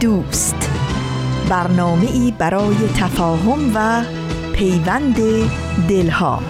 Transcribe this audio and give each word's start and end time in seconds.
دوست 0.00 0.70
برنامه 1.48 2.10
ای 2.12 2.34
برای 2.38 2.76
تفاهم 2.96 3.72
و 3.74 4.04
پیوند 4.52 5.16
دلها 5.88 6.42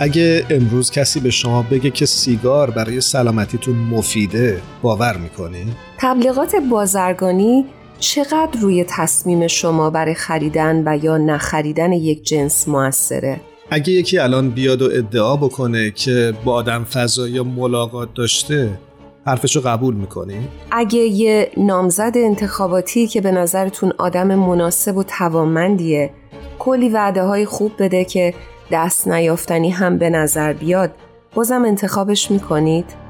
اگه 0.00 0.46
امروز 0.50 0.90
کسی 0.90 1.20
به 1.20 1.30
شما 1.30 1.62
بگه 1.62 1.90
که 1.90 2.06
سیگار 2.06 2.70
برای 2.70 3.00
سلامتیتون 3.00 3.76
مفیده 3.76 4.62
باور 4.82 5.16
می‌کنی؟ 5.16 5.66
تبلیغات 5.98 6.56
بازرگانی 6.70 7.66
چقدر 8.00 8.60
روی 8.60 8.84
تصمیم 8.88 9.46
شما 9.46 9.90
برای 9.90 10.14
خریدن 10.14 10.82
و 10.86 11.04
یا 11.04 11.18
نخریدن 11.18 11.92
یک 11.92 12.22
جنس 12.22 12.68
موثره؟ 12.68 13.40
اگه 13.70 13.92
یکی 13.92 14.18
الان 14.18 14.50
بیاد 14.50 14.82
و 14.82 14.88
ادعا 14.92 15.36
بکنه 15.36 15.90
که 15.90 16.34
با 16.44 16.52
آدم 16.52 16.84
فضایی 16.84 17.40
ملاقات 17.40 18.08
داشته 18.14 18.78
حرفشو 19.26 19.60
قبول 19.60 19.94
می‌کنی؟ 19.94 20.48
اگه 20.70 20.98
یه 20.98 21.50
نامزد 21.56 22.12
انتخاباتی 22.14 23.06
که 23.06 23.20
به 23.20 23.30
نظرتون 23.30 23.92
آدم 23.98 24.34
مناسب 24.34 24.96
و 24.96 25.02
توانمندیه 25.02 26.10
کلی 26.58 26.88
وعده 26.88 27.22
های 27.22 27.44
خوب 27.44 27.72
بده 27.78 28.04
که 28.04 28.34
دست 28.72 29.08
نیافتنی 29.08 29.70
هم 29.70 29.98
به 29.98 30.10
نظر 30.10 30.52
بیاد 30.52 30.90
بازم 31.34 31.64
انتخابش 31.64 32.30
می‌کنید؟ 32.30 33.09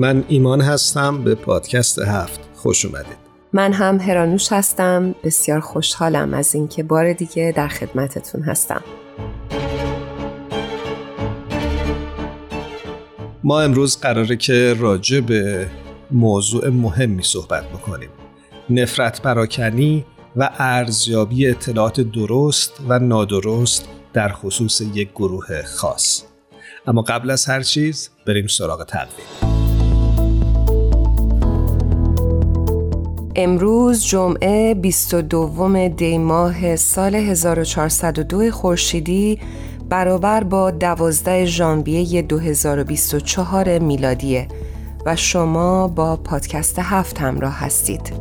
من 0.00 0.24
ایمان 0.28 0.60
هستم 0.60 1.24
به 1.24 1.34
پادکست 1.34 1.98
هفت. 1.98 2.40
خوش 2.54 2.84
اومدید. 2.84 3.16
من 3.52 3.72
هم 3.72 4.00
هرانوش 4.00 4.52
هستم. 4.52 5.14
بسیار 5.24 5.60
خوشحالم 5.60 6.34
از 6.34 6.54
اینکه 6.54 6.82
بار 6.82 7.12
دیگه 7.12 7.52
در 7.56 7.68
خدمتتون 7.68 8.42
هستم. 8.42 8.82
ما 13.44 13.60
امروز 13.60 14.00
قراره 14.00 14.36
که 14.36 14.74
راجع 14.78 15.20
به 15.20 15.66
موضوع 16.10 16.68
مهمی 16.68 17.22
صحبت 17.22 17.64
بکنیم. 17.64 18.10
نفرت 18.70 19.22
پراکنی 19.22 20.04
و 20.36 20.50
ارزیابی 20.58 21.48
اطلاعات 21.48 22.00
درست 22.00 22.72
و 22.88 22.98
نادرست 22.98 23.88
در 24.12 24.28
خصوص 24.28 24.80
یک 24.80 25.10
گروه 25.10 25.62
خاص. 25.62 26.22
اما 26.86 27.02
قبل 27.02 27.30
از 27.30 27.46
هر 27.46 27.62
چیز 27.62 28.10
بریم 28.26 28.46
سراغ 28.46 28.84
تقویم 28.84 29.49
امروز 33.36 34.04
جمعه 34.04 34.74
22 34.74 35.88
دی 35.88 36.18
ماه 36.18 36.76
سال 36.76 37.14
1402 37.14 38.50
خورشیدی 38.50 39.38
برابر 39.88 40.44
با 40.44 40.70
12 40.70 41.44
ژانویه 41.44 42.22
2024 42.22 43.78
میلادیه 43.78 44.48
و 45.06 45.16
شما 45.16 45.88
با 45.88 46.16
پادکست 46.16 46.78
هفت 46.78 47.20
همراه 47.20 47.58
هستید. 47.58 48.12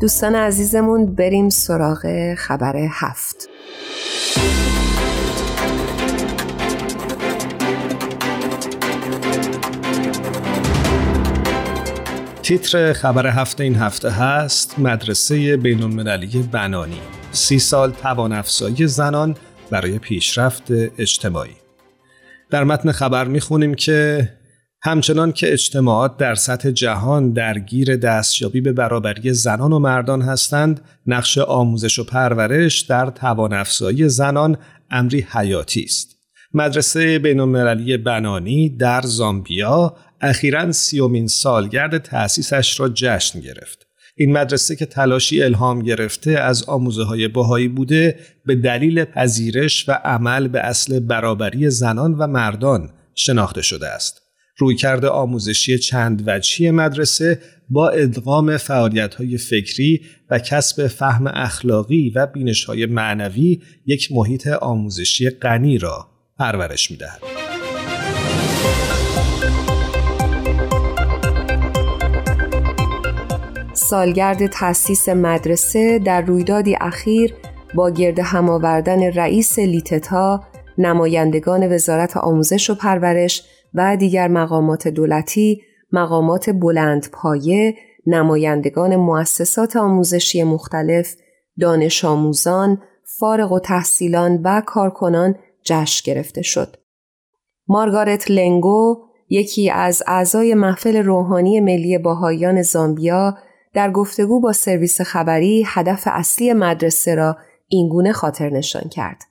دوستان 0.00 0.34
عزیزمون 0.34 1.06
بریم 1.06 1.48
سراغ 1.48 2.34
خبر 2.34 2.76
هفت. 2.90 3.48
تیتر 12.46 12.92
خبر 12.92 13.26
هفته 13.26 13.64
این 13.64 13.74
هفته 13.74 14.10
هست 14.10 14.78
مدرسه 14.78 15.56
بین 15.56 15.82
المللی 15.82 16.42
بنانی. 16.52 17.00
سی 17.32 17.58
سال 17.58 17.90
توان 17.90 18.32
افزایی 18.32 18.86
زنان 18.86 19.36
برای 19.70 19.98
پیشرفت 19.98 20.62
اجتماعی. 20.98 21.56
در 22.50 22.64
متن 22.64 22.92
خبر 22.92 23.24
می‌خونیم 23.24 23.74
که 23.74 24.28
همچنان 24.82 25.32
که 25.32 25.52
اجتماعات 25.52 26.16
در 26.16 26.34
سطح 26.34 26.70
جهان 26.70 27.32
درگیر 27.32 27.96
دستیابی 27.96 28.60
به 28.60 28.72
برابری 28.72 29.32
زنان 29.32 29.72
و 29.72 29.78
مردان 29.78 30.22
هستند 30.22 30.80
نقش 31.06 31.38
آموزش 31.38 31.98
و 31.98 32.04
پرورش 32.04 32.80
در 32.80 33.10
توان 33.10 33.52
افزایی 33.52 34.08
زنان 34.08 34.56
امری 34.90 35.26
حیاتی 35.30 35.82
است. 35.82 36.16
مدرسه 36.54 37.18
بین 37.18 37.40
المللی 37.40 37.96
بنانی 37.96 38.68
در 38.68 39.00
زامبیا 39.00 39.96
اخیرا 40.20 40.72
سیومین 40.72 41.26
سالگرد 41.26 41.98
تأسیسش 41.98 42.80
را 42.80 42.88
جشن 42.88 43.40
گرفت. 43.40 43.86
این 44.16 44.32
مدرسه 44.32 44.76
که 44.76 44.86
تلاشی 44.86 45.42
الهام 45.42 45.82
گرفته 45.82 46.30
از 46.30 46.64
آموزه 46.64 47.02
های 47.02 47.28
باهایی 47.28 47.68
بوده 47.68 48.18
به 48.46 48.54
دلیل 48.54 49.04
پذیرش 49.04 49.88
و 49.88 49.92
عمل 49.92 50.48
به 50.48 50.60
اصل 50.60 51.00
برابری 51.00 51.70
زنان 51.70 52.14
و 52.14 52.26
مردان 52.26 52.90
شناخته 53.14 53.62
شده 53.62 53.88
است. 53.88 54.22
رویکرد 54.58 55.04
آموزشی 55.04 55.78
چند 55.78 56.22
وجهی 56.26 56.70
مدرسه 56.70 57.40
با 57.70 57.88
ادغام 57.88 58.56
فعالیت 58.56 59.14
های 59.14 59.38
فکری 59.38 60.00
و 60.30 60.38
کسب 60.38 60.86
فهم 60.86 61.26
اخلاقی 61.26 62.10
و 62.10 62.26
بینش 62.26 62.64
های 62.64 62.86
معنوی 62.86 63.62
یک 63.86 64.12
محیط 64.12 64.46
آموزشی 64.46 65.30
غنی 65.30 65.78
را 65.78 66.08
پرورش 66.38 66.90
می 66.90 66.96
دهد. 66.96 67.45
سالگرد 73.90 74.46
تأسیس 74.46 75.08
مدرسه 75.08 75.98
در 75.98 76.20
رویدادی 76.20 76.76
اخیر 76.80 77.34
با 77.74 77.90
گرد 77.90 78.18
هم 78.18 78.50
آوردن 78.50 79.02
رئیس 79.02 79.58
لیتتا، 79.58 80.44
نمایندگان 80.78 81.72
وزارت 81.72 82.16
آموزش 82.16 82.70
و 82.70 82.74
پرورش 82.74 83.42
و 83.74 83.96
دیگر 83.96 84.28
مقامات 84.28 84.88
دولتی، 84.88 85.62
مقامات 85.92 86.50
بلند 86.50 87.06
پایه، 87.12 87.74
نمایندگان 88.06 88.96
مؤسسات 88.96 89.76
آموزشی 89.76 90.42
مختلف، 90.42 91.14
دانش 91.60 92.04
آموزان، 92.04 92.82
فارغ 93.18 93.52
و 93.52 93.58
تحصیلان 93.58 94.40
و 94.44 94.62
کارکنان 94.66 95.34
جشن 95.64 96.12
گرفته 96.12 96.42
شد. 96.42 96.76
مارگارت 97.68 98.30
لنگو 98.30 99.02
یکی 99.28 99.70
از 99.70 100.02
اعضای 100.06 100.54
محفل 100.54 100.96
روحانی 100.96 101.60
ملی 101.60 101.98
باهایان 101.98 102.62
زامبیا 102.62 103.36
در 103.76 103.90
گفتگو 103.90 104.40
با 104.40 104.52
سرویس 104.52 105.00
خبری 105.00 105.64
هدف 105.66 106.02
اصلی 106.06 106.52
مدرسه 106.52 107.14
را 107.14 107.36
اینگونه 107.68 108.12
خاطر 108.12 108.50
نشان 108.50 108.88
کرد. 108.88 109.22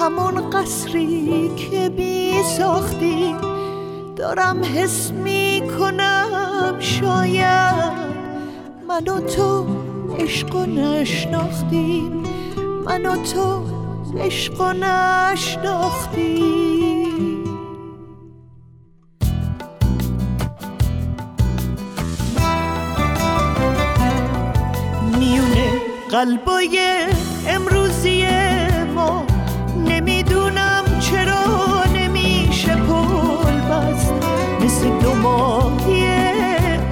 همون 0.00 0.50
قصری 0.50 1.50
که 1.56 1.88
بی 1.88 2.42
ساختی 2.58 3.34
دارم 4.16 4.64
حس 4.64 5.10
می‌کنم 5.10 6.76
شاید 6.78 7.92
من 8.88 9.08
و 9.08 9.20
تو 9.20 9.66
عشق 10.18 10.56
و 10.56 10.66
نشناختیم. 10.66 12.22
من 12.86 13.06
و 13.06 13.16
تو 13.16 13.62
عشق 14.18 14.60
و 14.60 14.72
نشناختیم. 14.72 16.83
قلبای 26.14 26.78
امروزی 27.48 28.26
ما 28.94 29.26
نمی‌دونم 29.88 30.84
چرا 31.00 31.84
نمیشه 31.94 32.76
پل 32.76 33.60
بست. 33.60 34.12
مثل 34.60 34.98
دو 34.98 35.14
ماهی 35.14 36.04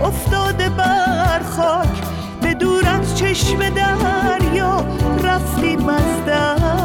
افتاده 0.04 0.68
بر 0.68 1.40
خاک. 1.56 2.02
به 2.42 2.54
دور 2.54 2.88
از 2.88 3.18
چشم 3.18 3.58
دریا 3.68 4.84
رفتیم 5.24 5.88
از 5.88 6.24
دست 6.28 6.81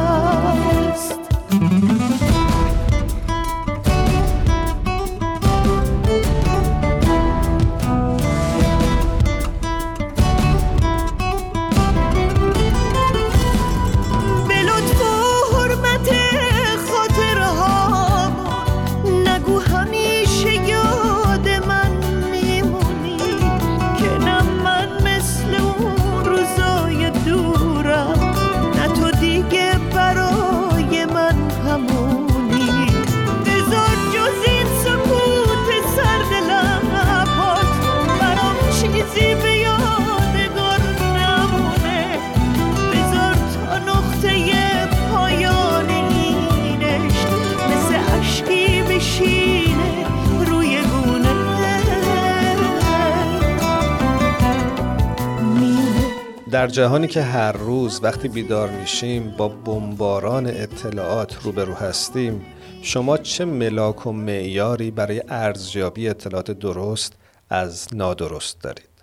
در 56.57 56.68
جهانی 56.68 57.07
که 57.07 57.21
هر 57.21 57.51
روز 57.51 58.00
وقتی 58.04 58.27
بیدار 58.27 58.69
میشیم 58.69 59.33
با 59.38 59.48
بمباران 59.48 60.48
اطلاعات 60.48 61.44
روبرو 61.44 61.74
هستیم 61.74 62.45
شما 62.81 63.18
چه 63.18 63.45
ملاک 63.45 64.07
و 64.07 64.12
معیاری 64.12 64.92
برای 64.92 65.24
ارزیابی 65.30 66.09
اطلاعات 66.09 66.51
درست 66.51 67.13
از 67.50 67.88
نادرست 67.94 68.62
دارید؟ 68.62 68.96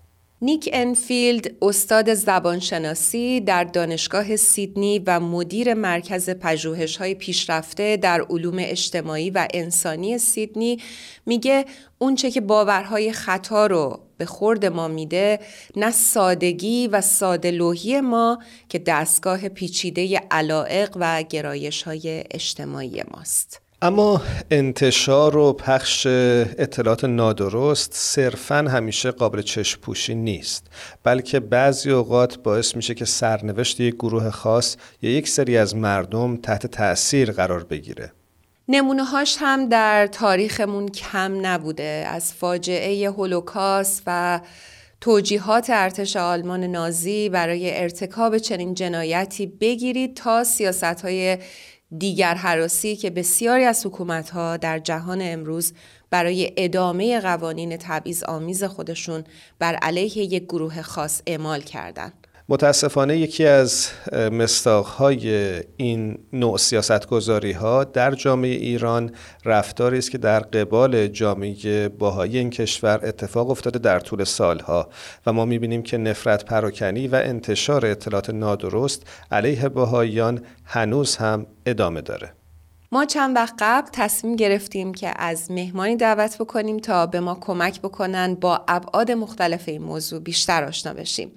نیک 0.45 0.71
انفیلد 0.73 1.55
استاد 1.63 2.15
زبانشناسی 2.15 3.41
در 3.41 3.65
دانشگاه 3.65 4.37
سیدنی 4.37 4.99
و 4.99 5.21
مدیر 5.21 5.75
مرکز 5.75 6.31
پژوهش‌های 6.31 7.15
پیشرفته 7.15 7.97
در 7.97 8.21
علوم 8.31 8.57
اجتماعی 8.59 9.31
و 9.31 9.49
انسانی 9.55 10.19
سیدنی 10.19 10.79
میگه 11.27 11.65
اونچه 11.99 12.31
که 12.31 12.41
باورهای 12.41 13.13
خطا 13.13 13.67
رو 13.67 14.01
به 14.19 14.27
خورد 14.27 14.67
ما 14.67 14.89
میده 14.89 15.41
نه 15.77 15.91
سادگی 15.91 16.89
و 16.89 17.01
سادلوهی 17.01 18.01
ما 18.01 18.39
که 18.69 18.79
دستگاه 18.79 19.49
پیچیده 19.49 20.23
علائق 20.31 20.91
و 20.97 21.23
گرایش 21.23 21.83
های 21.83 22.25
اجتماعی 22.31 23.03
ماست. 23.11 23.64
اما 23.85 24.23
انتشار 24.51 25.37
و 25.37 25.53
پخش 25.53 26.07
اطلاعات 26.07 27.05
نادرست 27.05 27.93
صرفا 27.95 28.57
همیشه 28.57 29.11
قابل 29.11 29.43
چشم 29.43 29.81
پوشی 29.81 30.15
نیست 30.15 30.67
بلکه 31.03 31.41
بعضی 31.41 31.91
اوقات 31.91 32.39
باعث 32.39 32.77
میشه 32.77 32.95
که 32.95 33.05
سرنوشت 33.05 33.81
یک 33.81 33.95
گروه 33.95 34.31
خاص 34.31 34.77
یا 35.03 35.11
یک 35.11 35.29
سری 35.29 35.57
از 35.57 35.77
مردم 35.77 36.37
تحت 36.37 36.67
تأثیر 36.67 37.33
قرار 37.33 37.65
بگیره. 37.65 38.13
نمونه 38.69 39.05
هاش 39.05 39.37
هم 39.41 39.69
در 39.69 40.07
تاریخمون 40.07 40.89
کم 40.89 41.47
نبوده. 41.47 42.07
از 42.09 42.35
فاجعه 42.35 43.11
هولوکاست 43.11 44.03
و 44.07 44.41
توجیهات 45.01 45.71
ارتش 45.71 46.17
آلمان 46.17 46.65
نازی 46.65 47.29
برای 47.29 47.81
ارتکاب 47.81 48.39
چنین 48.39 48.75
جنایتی 48.75 49.47
بگیرید 49.47 50.17
تا 50.17 50.45
سیاست 50.45 50.85
های 50.85 51.39
دیگر 51.99 52.35
حراسی 52.35 52.97
که 52.97 53.11
بسیاری 53.11 53.65
از 53.65 53.87
حکومتها 53.87 54.57
در 54.57 54.79
جهان 54.79 55.19
امروز 55.23 55.73
برای 56.11 56.53
ادامه 56.57 57.21
قوانین 57.21 57.77
تبعیض 57.77 58.23
آمیز 58.23 58.65
خودشون 58.65 59.25
بر 59.59 59.75
علیه 59.75 60.19
یک 60.19 60.45
گروه 60.45 60.83
خاص 60.83 61.23
اعمال 61.27 61.61
کردند. 61.61 62.24
متاسفانه 62.49 63.19
یکی 63.19 63.47
از 63.47 63.89
مستاقهای 64.13 65.61
این 65.77 66.19
نوع 66.33 66.59
سیاستگذاری 66.59 67.53
ها 67.53 67.85
در 67.85 68.11
جامعه 68.11 68.51
ایران 68.51 69.11
رفتاری 69.45 69.99
است 69.99 70.11
که 70.11 70.19
در 70.19 70.41
قبال 70.41 71.07
جامعه 71.07 71.89
باهایی 71.89 72.39
این 72.39 72.51
کشور 72.51 73.01
اتفاق 73.03 73.51
افتاده 73.51 73.79
در 73.79 74.01
طول 74.01 74.25
سالها 74.25 74.89
و 75.27 75.33
ما 75.33 75.45
می‌بینیم 75.45 75.83
که 75.83 75.99
نفرت 75.99 76.45
پراکنی 76.45 77.09
و 77.09 77.15
انتشار 77.15 77.87
اطلاعات 77.87 78.31
نادرست 78.31 79.03
علیه 79.31 79.69
باهاییان 79.69 80.43
هنوز 80.65 81.17
هم 81.17 81.47
ادامه 81.67 82.01
داره 82.01 82.33
ما 82.93 83.05
چند 83.05 83.37
وقت 83.37 83.55
قبل 83.59 83.89
تصمیم 83.93 84.37
گرفتیم 84.37 84.95
که 84.95 85.13
از 85.17 85.51
مهمانی 85.51 85.97
دعوت 85.97 86.39
بکنیم 86.39 86.79
تا 86.79 87.07
به 87.07 87.21
ما 87.21 87.39
کمک 87.41 87.81
بکنن 87.81 88.35
با 88.35 88.65
ابعاد 88.69 89.11
مختلف 89.11 89.69
این 89.69 89.83
موضوع 89.83 90.21
بیشتر 90.21 90.65
آشنا 90.65 90.95
بشیم. 90.95 91.33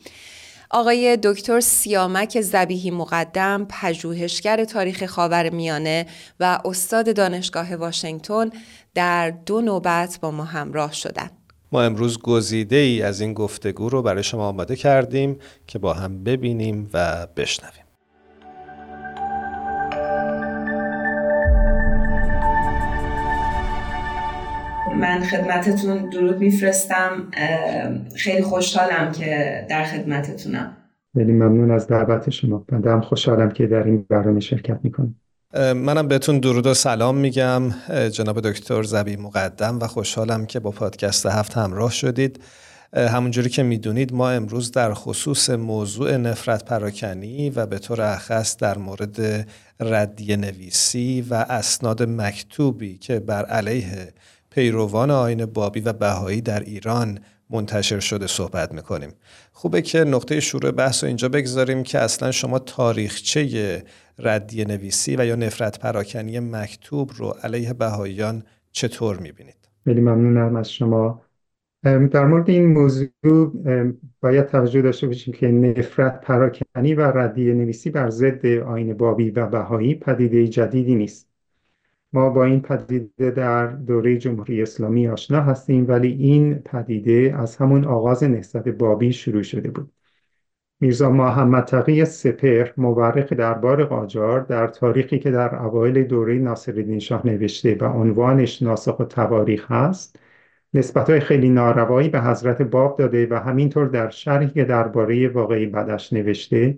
آقای 0.69 1.17
دکتر 1.24 1.59
سیامک 1.59 2.41
زبیهی 2.41 2.91
مقدم 2.91 3.67
پژوهشگر 3.69 4.65
تاریخ 4.65 5.05
خاور 5.05 5.50
میانه 5.50 6.05
و 6.39 6.59
استاد 6.65 7.15
دانشگاه 7.15 7.75
واشنگتن 7.75 8.50
در 8.93 9.29
دو 9.29 9.62
نوبت 9.62 10.19
با 10.21 10.31
ما 10.31 10.43
همراه 10.43 10.93
شدند. 10.93 11.31
ما 11.71 11.81
امروز 11.81 12.19
گزیده 12.19 12.75
ای 12.75 13.01
از 13.01 13.21
این 13.21 13.33
گفتگو 13.33 13.89
رو 13.89 14.01
برای 14.01 14.24
شما 14.24 14.47
آماده 14.47 14.75
کردیم 14.75 15.39
که 15.67 15.79
با 15.79 15.93
هم 15.93 16.24
ببینیم 16.24 16.89
و 16.93 17.27
بشنویم. 17.36 17.87
من 24.99 25.23
خدمتتون 25.23 26.09
درود 26.09 26.37
میفرستم. 26.39 27.31
خیلی 28.15 28.41
خوشحالم 28.41 29.11
که 29.11 29.65
در 29.69 29.83
خدمتتونم. 29.83 30.77
خیلی 31.13 31.31
ممنون 31.31 31.71
از 31.71 31.87
دعوت 31.87 32.29
شما. 32.29 32.65
من 32.71 33.01
خوشحالم 33.01 33.51
که 33.51 33.67
در 33.67 33.83
این 33.83 34.05
برنامه 34.09 34.39
شرکت 34.39 34.79
می‌کنم. 34.83 35.15
منم 35.75 36.07
بهتون 36.07 36.39
درود 36.39 36.67
و 36.67 36.73
سلام 36.73 37.17
میگم 37.17 37.61
جناب 38.11 38.41
دکتر 38.41 38.83
زبی 38.83 39.15
مقدم 39.15 39.79
و 39.79 39.87
خوشحالم 39.87 40.45
که 40.45 40.59
با 40.59 40.71
پادکست 40.71 41.25
هفت 41.25 41.57
همراه 41.57 41.91
شدید. 41.91 42.43
همونجوری 42.93 43.49
که 43.49 43.63
می‌دونید 43.63 44.13
ما 44.13 44.29
امروز 44.29 44.71
در 44.71 44.93
خصوص 44.93 45.49
موضوع 45.49 46.17
نفرت 46.17 46.65
پراکنی 46.65 47.49
و 47.49 47.65
به 47.65 47.79
طور 47.79 48.01
اخص 48.01 48.57
در 48.57 48.77
مورد 48.77 49.47
ردیه 49.79 50.37
نویسی 50.37 51.25
و 51.29 51.33
اسناد 51.49 52.03
مکتوبی 52.03 52.97
که 52.97 53.19
بر 53.19 53.45
علیه 53.45 54.13
پیروان 54.57 55.11
آین 55.11 55.45
بابی 55.45 55.79
و 55.79 55.93
بهایی 55.93 56.41
در 56.41 56.59
ایران 56.59 57.19
منتشر 57.49 57.99
شده 57.99 58.27
صحبت 58.27 58.73
می‌کنیم. 58.73 59.09
خوبه 59.51 59.81
که 59.81 60.03
نقطه 60.03 60.39
شروع 60.39 60.71
بحث 60.71 61.03
رو 61.03 61.07
اینجا 61.07 61.29
بگذاریم 61.29 61.83
که 61.83 61.99
اصلا 61.99 62.31
شما 62.31 62.59
تاریخچه 62.59 63.83
ردیه 64.19 64.65
نویسی 64.65 65.15
و 65.15 65.25
یا 65.25 65.35
نفرت 65.35 65.79
پراکنی 65.79 66.39
مکتوب 66.39 67.11
رو 67.15 67.27
علیه 67.43 67.73
بهاییان 67.73 68.43
چطور 68.71 69.17
می‌بینید؟ 69.17 69.69
خیلی 69.85 70.01
ممنونم 70.01 70.55
از 70.55 70.71
شما. 70.71 71.21
در 71.83 72.25
مورد 72.25 72.49
این 72.49 72.65
موضوع 72.65 73.07
باید 74.21 74.45
توجه 74.45 74.81
داشته 74.81 75.07
باشیم 75.07 75.33
که 75.33 75.47
نفرت 75.47 76.21
پراکنی 76.21 76.93
و 76.93 77.01
ردیه 77.01 77.53
نویسی 77.53 77.89
بر 77.89 78.09
ضد 78.09 78.45
آین 78.45 78.93
بابی 78.93 79.31
و 79.31 79.45
بهایی 79.45 79.95
پدیده 79.95 80.47
جدیدی 80.47 80.95
نیست. 80.95 81.26
ما 82.17 82.29
با 82.29 82.43
این 82.43 82.62
پدیده 82.62 83.31
در 83.31 83.67
دوره 83.67 84.17
جمهوری 84.17 84.62
اسلامی 84.62 85.07
آشنا 85.07 85.41
هستیم 85.41 85.88
ولی 85.88 86.12
این 86.12 86.55
پدیده 86.55 87.36
از 87.39 87.55
همون 87.57 87.86
آغاز 87.86 88.24
نهضت 88.24 88.67
بابی 88.67 89.13
شروع 89.13 89.43
شده 89.43 89.71
بود. 89.71 89.91
میرزا 90.79 91.09
محمد 91.09 91.63
تقی 91.65 92.05
سپر 92.05 92.69
مورخ 92.77 93.33
دربار 93.33 93.86
قاجار 93.86 94.41
در 94.41 94.67
تاریخی 94.67 95.19
که 95.19 95.31
در 95.31 95.55
اوایل 95.55 96.03
دوره 96.03 96.36
ناصرالدین 96.39 97.00
شاه 97.00 97.27
نوشته 97.27 97.77
و 97.81 97.86
عنوانش 97.86 98.62
ناسخ 98.62 99.00
و 99.00 99.05
تواریخ 99.05 99.71
هست 99.71 100.19
نسبت 100.74 101.19
خیلی 101.19 101.50
ناروایی 101.50 102.09
به 102.09 102.21
حضرت 102.21 102.62
باب 102.62 102.97
داده 102.97 103.27
و 103.31 103.33
همینطور 103.33 103.88
در 103.88 104.09
شرحی 104.09 104.50
که 104.50 104.65
درباره 104.65 105.29
واقعی 105.29 105.65
بدش 105.65 106.13
نوشته 106.13 106.77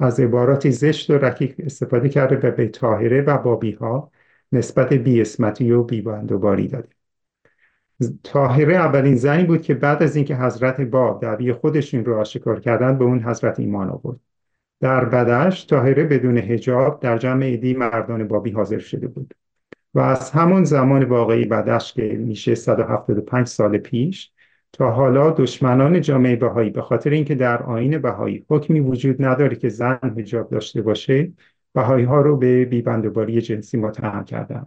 از 0.00 0.20
عباراتی 0.20 0.70
زشت 0.70 1.10
و 1.10 1.18
رکیک 1.18 1.54
استفاده 1.58 2.08
کرده 2.08 2.36
به 2.36 2.50
به 2.50 2.68
طاهره 2.68 3.22
و 3.22 3.38
بابی 3.38 3.72
ها 3.72 4.10
نسبت 4.52 4.92
بیاسمتی 4.92 5.70
و 5.70 5.82
بیبندوباری 5.82 6.68
داده 6.68 6.88
طاهره 8.22 8.74
اولین 8.74 9.16
زنی 9.16 9.44
بود 9.44 9.62
که 9.62 9.74
بعد 9.74 10.02
از 10.02 10.16
اینکه 10.16 10.36
حضرت 10.36 10.80
باب 10.80 11.22
دعوی 11.22 11.52
خودشون 11.52 12.04
رو 12.04 12.20
آشکار 12.20 12.60
کردن 12.60 12.98
به 12.98 13.04
اون 13.04 13.22
حضرت 13.22 13.60
ایمان 13.60 13.90
آورد. 13.90 14.20
در 14.80 15.04
بدش 15.04 15.66
طاهره 15.66 16.04
بدون 16.04 16.38
هجاب 16.38 17.00
در 17.00 17.18
جمع 17.18 17.44
ایدی 17.44 17.74
مردان 17.74 18.28
بابی 18.28 18.50
حاضر 18.50 18.78
شده 18.78 19.08
بود 19.08 19.34
و 19.94 20.00
از 20.00 20.30
همون 20.30 20.64
زمان 20.64 21.04
واقعی 21.04 21.44
بدش 21.44 21.92
که 21.92 22.02
میشه 22.02 22.54
175 22.54 23.46
سال 23.46 23.78
پیش 23.78 24.32
تا 24.72 24.90
حالا 24.90 25.30
دشمنان 25.30 26.00
جامعه 26.00 26.36
بهایی 26.36 26.70
به 26.70 26.82
خاطر 26.82 27.10
اینکه 27.10 27.34
در 27.34 27.62
آین 27.62 27.98
بهایی 27.98 28.44
حکمی 28.50 28.80
وجود 28.80 29.24
نداره 29.24 29.56
که 29.56 29.68
زن 29.68 30.14
هجاب 30.18 30.50
داشته 30.50 30.82
باشه 30.82 31.32
بهایی 31.76 32.04
ها 32.04 32.20
رو 32.20 32.36
به 32.36 32.64
بیبندوباری 32.64 33.40
جنسی 33.40 33.76
متهم 33.76 34.24
کردن 34.24 34.66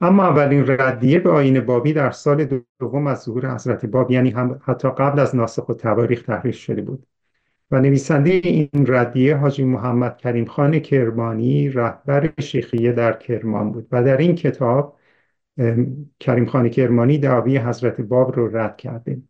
اما 0.00 0.24
اولین 0.24 0.64
ردیه 0.66 1.18
به 1.18 1.30
آین 1.30 1.60
بابی 1.60 1.92
در 1.92 2.10
سال 2.10 2.62
دوم 2.80 3.06
از 3.06 3.22
ظهور 3.22 3.54
حضرت 3.54 3.86
باب 3.86 4.10
یعنی 4.10 4.30
هم 4.30 4.60
حتی 4.64 4.90
قبل 4.90 5.18
از 5.20 5.36
ناسخ 5.36 5.68
و 5.68 5.74
تواریخ 5.74 6.22
تحریف 6.22 6.56
شده 6.56 6.82
بود. 6.82 7.06
و 7.70 7.80
نویسنده 7.80 8.30
این 8.30 8.68
ردیه 8.88 9.36
حاجی 9.36 9.64
محمد 9.64 10.16
کریم 10.16 10.44
خان 10.44 10.78
کرمانی 10.78 11.68
رهبر 11.68 12.32
شیخیه 12.40 12.92
در 12.92 13.12
کرمان 13.12 13.72
بود. 13.72 13.88
و 13.92 14.04
در 14.04 14.16
این 14.16 14.34
کتاب 14.34 14.98
کریم 16.20 16.46
خان 16.46 16.68
کرمانی 16.68 17.18
دعوی 17.18 17.58
حضرت 17.58 18.00
باب 18.00 18.36
رو 18.36 18.56
رد 18.56 18.76
کرده 18.76 19.22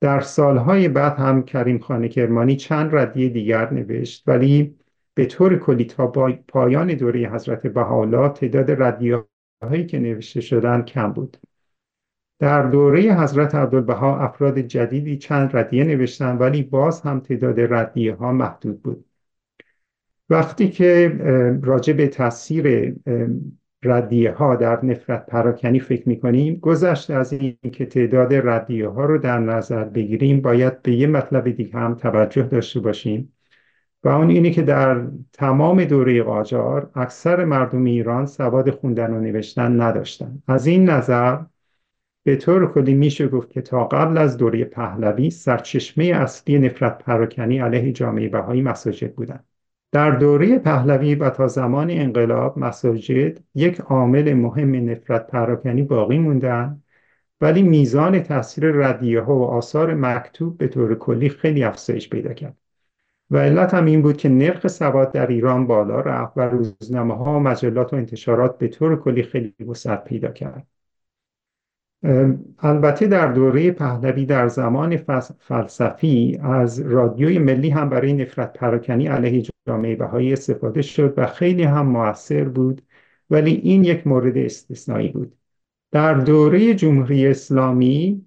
در 0.00 0.20
سالهای 0.20 0.88
بعد 0.88 1.16
هم 1.16 1.42
کریم 1.42 1.78
خان 1.78 2.08
کرمانی 2.08 2.56
چند 2.56 2.96
ردیه 2.96 3.28
دیگر 3.28 3.72
نوشت 3.72 4.28
ولی 4.28 4.76
به 5.16 5.26
طور 5.26 5.58
کلی 5.58 5.84
تا 5.84 6.06
پایان 6.48 6.94
دوره 6.94 7.28
حضرت 7.28 7.66
بهاءالله 7.66 8.28
تعداد 8.28 8.82
ردیه 8.82 9.24
هایی 9.62 9.86
که 9.86 9.98
نوشته 9.98 10.40
شدن 10.40 10.82
کم 10.82 11.12
بود. 11.12 11.36
در 12.38 12.62
دوره 12.62 13.00
حضرت 13.00 13.54
عبدالبها 13.54 14.18
افراد 14.18 14.58
جدیدی 14.58 15.18
چند 15.18 15.56
ردیه 15.56 15.84
نوشتن 15.84 16.36
ولی 16.36 16.62
باز 16.62 17.00
هم 17.00 17.20
تعداد 17.20 17.60
ردیه 17.60 18.14
ها 18.14 18.32
محدود 18.32 18.82
بود. 18.82 19.04
وقتی 20.30 20.68
که 20.68 21.18
راجع 21.62 21.92
به 21.92 22.08
تاثیر 22.08 22.94
ردیه 23.82 24.32
ها 24.32 24.56
در 24.56 24.84
نفرت 24.84 25.26
پراکنی 25.26 25.80
فکر 25.80 26.08
می 26.08 26.20
کنیم 26.20 26.56
گذشته 26.56 27.14
از 27.14 27.32
این 27.32 27.58
که 27.72 27.86
تعداد 27.86 28.34
ردیه 28.34 28.88
ها 28.88 29.04
رو 29.04 29.18
در 29.18 29.38
نظر 29.38 29.84
بگیریم 29.84 30.40
باید 30.40 30.82
به 30.82 30.92
یه 30.92 31.06
مطلب 31.06 31.50
دیگه 31.50 31.78
هم 31.78 31.94
توجه 31.94 32.42
داشته 32.42 32.80
باشیم. 32.80 33.35
و 34.04 34.08
اون 34.08 34.30
اینه 34.30 34.50
که 34.50 34.62
در 34.62 35.06
تمام 35.32 35.84
دوره 35.84 36.22
قاجار 36.22 36.90
اکثر 36.94 37.44
مردم 37.44 37.84
ایران 37.84 38.26
سواد 38.26 38.70
خوندن 38.70 39.14
و 39.14 39.20
نوشتن 39.20 39.80
نداشتن 39.80 40.42
از 40.48 40.66
این 40.66 40.90
نظر 40.90 41.38
به 42.22 42.36
طور 42.36 42.72
کلی 42.72 42.94
میشه 42.94 43.28
گفت 43.28 43.50
که 43.50 43.60
تا 43.60 43.84
قبل 43.84 44.18
از 44.18 44.36
دوره 44.36 44.64
پهلوی 44.64 45.30
سرچشمه 45.30 46.04
اصلی 46.04 46.58
نفرت 46.58 46.98
پراکنی 46.98 47.58
علیه 47.58 47.92
جامعه 47.92 48.28
بهایی 48.28 48.62
مساجد 48.62 49.14
بودند. 49.14 49.44
در 49.92 50.10
دوره 50.10 50.58
پهلوی 50.58 51.14
و 51.14 51.30
تا 51.30 51.48
زمان 51.48 51.90
انقلاب 51.90 52.58
مساجد 52.58 53.38
یک 53.54 53.80
عامل 53.80 54.34
مهم 54.34 54.90
نفرت 54.90 55.26
پراکنی 55.26 55.82
باقی 55.82 56.18
موندن 56.18 56.82
ولی 57.40 57.62
میزان 57.62 58.20
تاثیر 58.20 58.72
ردیه 58.72 59.20
ها 59.20 59.36
و 59.36 59.44
آثار 59.44 59.94
مکتوب 59.94 60.58
به 60.58 60.68
طور 60.68 60.94
کلی 60.94 61.28
خیلی 61.28 61.64
افزایش 61.64 62.08
پیدا 62.10 62.32
کرد 62.32 62.56
و 63.30 63.38
علت 63.38 63.74
هم 63.74 63.84
این 63.84 64.02
بود 64.02 64.16
که 64.16 64.28
نرخ 64.28 64.66
سواد 64.66 65.12
در 65.12 65.26
ایران 65.26 65.66
بالا 65.66 66.00
رفت 66.00 66.32
و 66.36 66.40
روزنامه 66.40 67.16
ها 67.16 67.36
و 67.36 67.40
مجلات 67.40 67.92
و 67.92 67.96
انتشارات 67.96 68.58
به 68.58 68.68
طور 68.68 68.96
کلی 68.96 69.22
خیلی 69.22 69.54
وسعت 69.68 70.04
پیدا 70.04 70.30
کرد. 70.30 70.66
البته 72.58 73.06
در 73.06 73.32
دوره 73.32 73.70
پهلوی 73.70 74.26
در 74.26 74.48
زمان 74.48 74.96
فلسفی 75.40 76.38
از 76.42 76.80
رادیوی 76.80 77.38
ملی 77.38 77.70
هم 77.70 77.88
برای 77.88 78.12
نفرت 78.12 78.52
پراکنی 78.52 79.06
علیه 79.06 79.46
جامعه 79.66 79.96
بهایی 79.96 80.32
استفاده 80.32 80.82
شد 80.82 81.14
و 81.16 81.26
خیلی 81.26 81.62
هم 81.62 81.86
موثر 81.86 82.44
بود 82.44 82.82
ولی 83.30 83.50
این 83.54 83.84
یک 83.84 84.06
مورد 84.06 84.36
استثنایی 84.36 85.08
بود. 85.08 85.36
در 85.90 86.14
دوره 86.14 86.74
جمهوری 86.74 87.26
اسلامی 87.26 88.25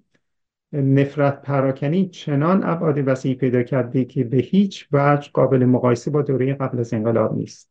نفرت 0.72 1.42
پراکنی 1.42 2.08
چنان 2.08 2.64
ابعاد 2.64 3.08
وسیعی 3.08 3.34
پیدا 3.34 3.62
کرده 3.62 4.04
که 4.04 4.24
به 4.24 4.36
هیچ 4.36 4.88
وجه 4.92 5.30
قابل 5.32 5.64
مقایسه 5.64 6.10
با 6.10 6.22
دوره 6.22 6.54
قبل 6.54 6.78
از 6.78 6.94
انقلاب 6.94 7.34
نیست. 7.34 7.70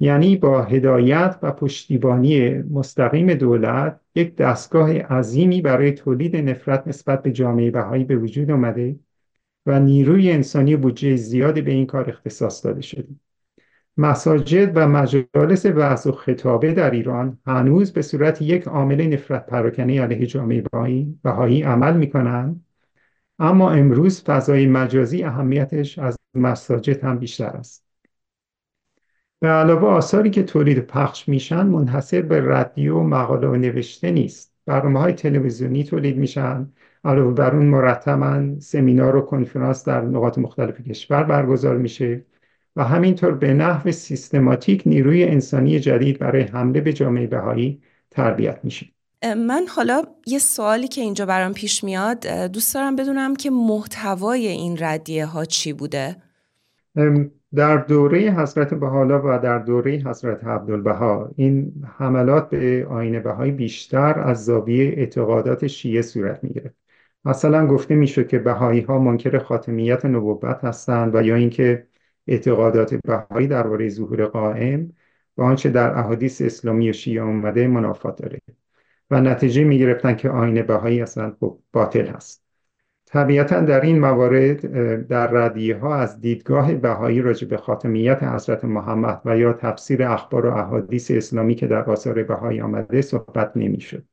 یعنی 0.00 0.36
با 0.36 0.62
هدایت 0.62 1.38
و 1.42 1.52
پشتیبانی 1.52 2.52
مستقیم 2.52 3.34
دولت 3.34 4.00
یک 4.14 4.36
دستگاه 4.36 4.98
عظیمی 4.98 5.62
برای 5.62 5.92
تولید 5.92 6.36
نفرت 6.36 6.88
نسبت 6.88 7.22
به 7.22 7.32
جامعه 7.32 7.70
بهایی 7.70 8.04
به 8.04 8.16
وجود 8.16 8.50
آمده 8.50 8.96
و 9.66 9.80
نیروی 9.80 10.30
انسانی 10.30 10.76
بودجه 10.76 11.16
زیادی 11.16 11.62
به 11.62 11.70
این 11.70 11.86
کار 11.86 12.08
اختصاص 12.08 12.64
داده 12.64 12.80
شده. 12.80 13.08
مساجد 14.00 14.72
و 14.74 14.88
مجالس 14.88 15.66
وعظ 15.66 16.06
و 16.06 16.12
خطابه 16.12 16.72
در 16.72 16.90
ایران 16.90 17.38
هنوز 17.46 17.92
به 17.92 18.02
صورت 18.02 18.42
یک 18.42 18.68
عامل 18.68 19.06
نفرت 19.06 19.46
پراکنی 19.46 19.98
علیه 19.98 20.26
جامعه 20.26 20.64
بهایی 21.22 21.62
عمل 21.62 21.96
می 21.96 22.10
کنند 22.10 22.64
اما 23.38 23.70
امروز 23.70 24.24
فضای 24.24 24.66
مجازی 24.66 25.24
اهمیتش 25.24 25.98
از 25.98 26.16
مساجد 26.34 27.04
هم 27.04 27.18
بیشتر 27.18 27.46
است. 27.46 27.84
به 29.40 29.48
علاوه 29.48 29.88
آثاری 29.88 30.30
که 30.30 30.42
تولید 30.42 30.78
پخش 30.78 31.28
میشن 31.28 31.66
منحصر 31.66 32.22
به 32.22 32.40
رادیو 32.40 33.02
مقاله 33.02 33.48
و 33.48 33.56
نوشته 33.56 34.10
نیست. 34.10 34.54
برنامه 34.66 35.00
های 35.00 35.12
تلویزیونی 35.12 35.84
تولید 35.84 36.16
میشن. 36.18 36.72
علاوه 37.04 37.34
بر 37.34 37.56
اون 37.56 37.66
مرتبا 37.66 38.60
سمینار 38.60 39.16
و 39.16 39.20
کنفرانس 39.20 39.84
در 39.88 40.00
نقاط 40.00 40.38
مختلف 40.38 40.80
کشور 40.80 41.22
برگزار 41.24 41.76
میشه. 41.78 42.24
و 42.76 42.84
همینطور 42.84 43.32
به 43.32 43.54
نحو 43.54 43.92
سیستماتیک 43.92 44.82
نیروی 44.86 45.24
انسانی 45.24 45.80
جدید 45.80 46.18
برای 46.18 46.42
حمله 46.42 46.80
به 46.80 46.92
جامعه 46.92 47.26
بهایی 47.26 47.82
تربیت 48.10 48.60
میشه 48.62 48.86
من 49.36 49.66
حالا 49.76 50.02
یه 50.26 50.38
سوالی 50.38 50.88
که 50.88 51.00
اینجا 51.00 51.26
برام 51.26 51.52
پیش 51.52 51.84
میاد 51.84 52.26
دوست 52.26 52.74
دارم 52.74 52.96
بدونم 52.96 53.36
که 53.36 53.50
محتوای 53.50 54.46
این 54.46 54.76
ردیه 54.80 55.26
ها 55.26 55.44
چی 55.44 55.72
بوده؟ 55.72 56.16
در 57.54 57.76
دوره 57.76 58.18
حضرت 58.18 58.74
بحالا 58.74 59.22
و 59.24 59.38
در 59.38 59.58
دوره 59.58 59.92
حضرت 59.92 60.44
عبدالبها 60.44 61.30
این 61.36 61.72
حملات 61.98 62.50
به 62.50 62.86
آین 62.90 63.22
بهایی 63.22 63.52
بیشتر 63.52 64.18
از 64.18 64.44
زاویه 64.44 64.94
اعتقادات 64.96 65.66
شیعه 65.66 66.02
صورت 66.02 66.44
می‌گرفت. 66.44 66.74
مثلا 67.24 67.66
گفته 67.66 67.94
می‌شد 67.94 68.28
که 68.28 68.38
بهایی 68.38 68.80
ها 68.80 68.98
منکر 68.98 69.38
خاتمیت 69.38 70.04
نبوت 70.04 70.64
هستند 70.64 71.14
و 71.14 71.22
یا 71.22 71.34
اینکه 71.34 71.86
اعتقادات 72.30 72.94
بهایی 72.94 73.46
درباره 73.46 73.88
ظهور 73.88 74.26
قائم 74.26 74.92
و 75.36 75.42
آنچه 75.42 75.70
در 75.70 75.98
احادیث 75.98 76.42
اسلامی 76.42 76.90
و 76.90 76.92
شیعه 76.92 77.22
اومده 77.22 77.66
منافات 77.66 78.22
داره 78.22 78.40
و 79.10 79.20
نتیجه 79.20 79.64
می‌گرفتن 79.64 80.16
که 80.16 80.30
آین 80.30 80.62
بهایی 80.62 81.02
اصلا 81.02 81.36
خب 81.40 81.58
باطل 81.72 82.06
هست 82.06 82.44
طبیعتا 83.06 83.60
در 83.60 83.80
این 83.80 83.98
موارد 83.98 84.60
در 85.06 85.26
ردیه 85.26 85.76
ها 85.76 85.96
از 85.96 86.20
دیدگاه 86.20 86.74
بهایی 86.74 87.22
راجع 87.22 87.48
به 87.48 87.56
خاتمیت 87.56 88.22
حضرت 88.22 88.64
محمد 88.64 89.22
و 89.24 89.38
یا 89.38 89.52
تفسیر 89.52 90.02
اخبار 90.02 90.46
و 90.46 90.56
احادیث 90.56 91.10
اسلامی 91.10 91.54
که 91.54 91.66
در 91.66 91.90
آثار 91.90 92.22
بهایی 92.22 92.60
آمده 92.60 93.02
صحبت 93.02 93.52
نمی‌شد. 93.56 94.04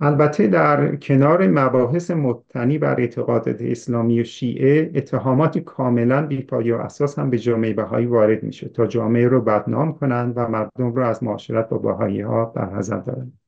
البته 0.00 0.46
در 0.46 0.96
کنار 0.96 1.46
مباحث 1.46 2.10
مبتنی 2.10 2.78
بر 2.78 3.00
اعتقادات 3.00 3.62
اسلامی 3.62 4.20
و 4.20 4.24
شیعه 4.24 4.92
اتهامات 4.94 5.58
کاملا 5.58 6.26
بیپایه 6.26 6.76
و 6.76 6.78
اساس 6.78 7.18
هم 7.18 7.30
به 7.30 7.38
جامعه 7.38 7.72
بهایی 7.72 8.06
وارد 8.06 8.42
میشه 8.42 8.68
تا 8.68 8.86
جامعه 8.86 9.28
رو 9.28 9.40
بدنام 9.40 9.92
کنند 9.92 10.32
و 10.36 10.48
مردم 10.48 10.94
رو 10.94 11.02
از 11.02 11.22
معاشرت 11.22 11.68
با 11.68 11.78
بهایی 11.78 12.20
ها 12.20 12.44
برحضر 12.44 12.96
دارند. 12.98 13.38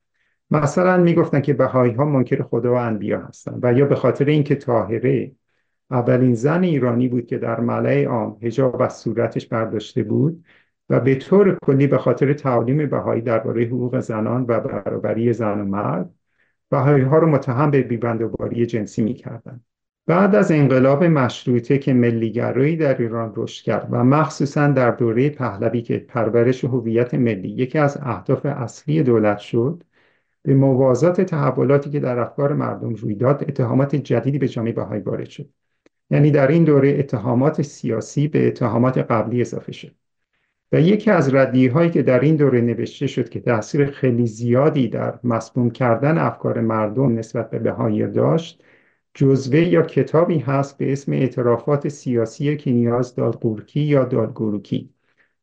مثلا 0.50 0.96
می‌گفتن 0.96 1.40
که 1.40 1.54
بهایی 1.54 1.92
ها 1.92 2.04
منکر 2.04 2.42
خدا 2.42 2.72
و 2.72 2.76
انبیا 2.76 3.20
هستند 3.20 3.60
و 3.62 3.72
یا 3.72 3.86
به 3.86 3.94
خاطر 3.94 4.24
اینکه 4.24 4.54
طاهره 4.54 5.32
اولین 5.90 6.34
زن 6.34 6.62
ایرانی 6.62 7.08
بود 7.08 7.26
که 7.26 7.38
در 7.38 7.60
ملعه 7.60 8.08
عام 8.08 8.38
حجاب 8.42 8.82
از 8.82 8.96
صورتش 8.96 9.46
برداشته 9.46 10.02
بود 10.02 10.44
و 10.88 11.00
به 11.00 11.14
طور 11.14 11.58
کلی 11.62 11.86
به 11.86 11.98
خاطر 11.98 12.32
تعالیم 12.32 12.88
بهایی 12.88 13.22
درباره 13.22 13.64
حقوق 13.64 14.00
زنان 14.00 14.44
و 14.48 14.60
برابری 14.60 15.32
زن 15.32 15.60
و 15.60 15.64
مرد 15.64 16.10
بهایی 16.70 17.04
ها 17.04 17.18
رو 17.18 17.26
متهم 17.26 17.70
به 17.70 17.82
بیبندوباری 17.82 18.66
جنسی 18.66 19.02
می‌کردند 19.02 19.64
بعد 20.06 20.34
از 20.34 20.52
انقلاب 20.52 21.04
مشروطه 21.04 21.78
که 21.78 21.92
ملیگرایی 21.92 22.76
در 22.76 23.02
ایران 23.02 23.32
رشد 23.36 23.64
کرد 23.64 23.88
و 23.90 24.04
مخصوصا 24.04 24.68
در 24.68 24.90
دوره 24.90 25.30
پهلوی 25.30 25.82
که 25.82 25.98
پرورش 25.98 26.64
هویت 26.64 27.14
ملی 27.14 27.48
یکی 27.48 27.78
از 27.78 27.98
اهداف 28.02 28.46
اصلی 28.46 29.02
دولت 29.02 29.38
شد 29.38 29.82
به 30.42 30.54
موازات 30.54 31.20
تحولاتی 31.20 31.90
که 31.90 32.00
در 32.00 32.18
افکار 32.18 32.52
مردم 32.52 32.94
روی 32.94 33.14
داد 33.14 33.44
اتهامات 33.48 33.96
جدیدی 33.96 34.38
به 34.38 34.48
جامعه 34.48 34.72
بهایی 34.72 35.02
وارد 35.02 35.28
شد. 35.28 35.48
یعنی 36.10 36.30
در 36.30 36.48
این 36.48 36.64
دوره 36.64 36.96
اتهامات 36.98 37.62
سیاسی 37.62 38.28
به 38.28 38.46
اتهامات 38.46 38.98
قبلی 38.98 39.40
اضافه 39.40 39.72
شد. 39.72 39.99
و 40.72 40.80
یکی 40.80 41.10
از 41.10 41.34
ردیه 41.34 41.72
هایی 41.72 41.90
که 41.90 42.02
در 42.02 42.20
این 42.20 42.36
دوره 42.36 42.60
نوشته 42.60 43.06
شد 43.06 43.28
که 43.28 43.40
تاثیر 43.40 43.86
خیلی 43.86 44.26
زیادی 44.26 44.88
در 44.88 45.18
مسموم 45.24 45.70
کردن 45.70 46.18
افکار 46.18 46.60
مردم 46.60 47.18
نسبت 47.18 47.50
به 47.50 47.58
بهایی 47.58 48.06
داشت 48.06 48.64
جزوه 49.14 49.58
یا 49.60 49.82
کتابی 49.82 50.38
هست 50.38 50.78
به 50.78 50.92
اسم 50.92 51.12
اعترافات 51.12 51.88
سیاسی 51.88 52.56
کنیاز 52.56 53.14
دالگورکی 53.14 53.80
یا 53.80 54.04
دالگوروکی 54.04 54.90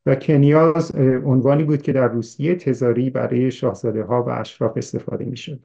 و 0.06 0.16
کنیاز 0.16 0.96
عنوانی 1.26 1.64
بود 1.64 1.82
که 1.82 1.94
در 1.94 2.08
روسیه 2.08 2.56
تزاری 2.56 3.10
برای 3.10 3.52
شاهزاده 3.52 4.04
ها 4.04 4.24
و 4.24 4.30
اشراف 4.30 4.78
استفاده 4.78 5.26
می 5.26 5.38
شد. 5.38 5.60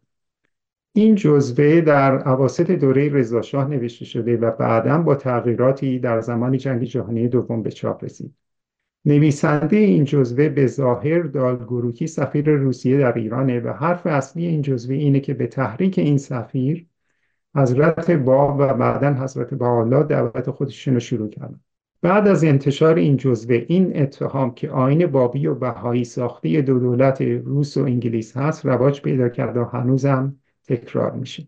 این 0.92 1.14
جزوه 1.14 1.80
در 1.80 2.18
عواسط 2.18 2.70
دوره 2.70 3.08
رضاشاه 3.08 3.68
نوشته 3.68 4.04
شده 4.04 4.36
و 4.36 4.50
بعدا 4.50 4.98
با 4.98 5.14
تغییراتی 5.14 5.98
در 5.98 6.20
زمان 6.20 6.58
جنگ 6.58 6.84
جهانی 6.84 7.28
دوم 7.28 7.62
به 7.62 7.70
چاپ 7.70 8.04
رسید. 8.04 8.34
نویسنده 9.04 9.76
این 9.76 10.04
جزوه 10.04 10.48
به 10.48 10.66
ظاهر 10.66 11.22
دالگوروکی 11.22 12.06
سفیر 12.06 12.50
روسیه 12.50 12.98
در 12.98 13.12
ایرانه 13.12 13.60
و 13.60 13.68
حرف 13.68 14.06
اصلی 14.06 14.46
این 14.46 14.62
جزوه 14.62 14.94
اینه 14.94 15.20
که 15.20 15.34
به 15.34 15.46
تحریک 15.46 15.98
این 15.98 16.18
سفیر 16.18 16.86
حضرت 17.54 18.10
باب 18.10 18.56
و 18.58 18.74
بعدا 18.74 19.14
حضرت 19.14 19.54
بهاءالله 19.54 20.02
دعوت 20.02 20.50
خودشون 20.50 20.94
رو 20.94 21.00
شروع 21.00 21.28
کردن. 21.28 21.60
بعد 22.02 22.28
از 22.28 22.44
انتشار 22.44 22.94
این 22.94 23.16
جزوه 23.16 23.64
این 23.68 24.02
اتهام 24.02 24.54
که 24.54 24.70
آین 24.70 25.06
بابی 25.06 25.46
و 25.46 25.54
بهایی 25.54 26.04
ساخته 26.04 26.62
دو 26.62 26.78
دولت 26.78 27.22
روس 27.22 27.76
و 27.76 27.82
انگلیس 27.82 28.36
هست 28.36 28.66
رواج 28.66 29.02
پیدا 29.02 29.28
کرده 29.28 29.60
و 29.60 29.64
هنوزم 29.64 30.36
تکرار 30.68 31.12
میشه. 31.12 31.46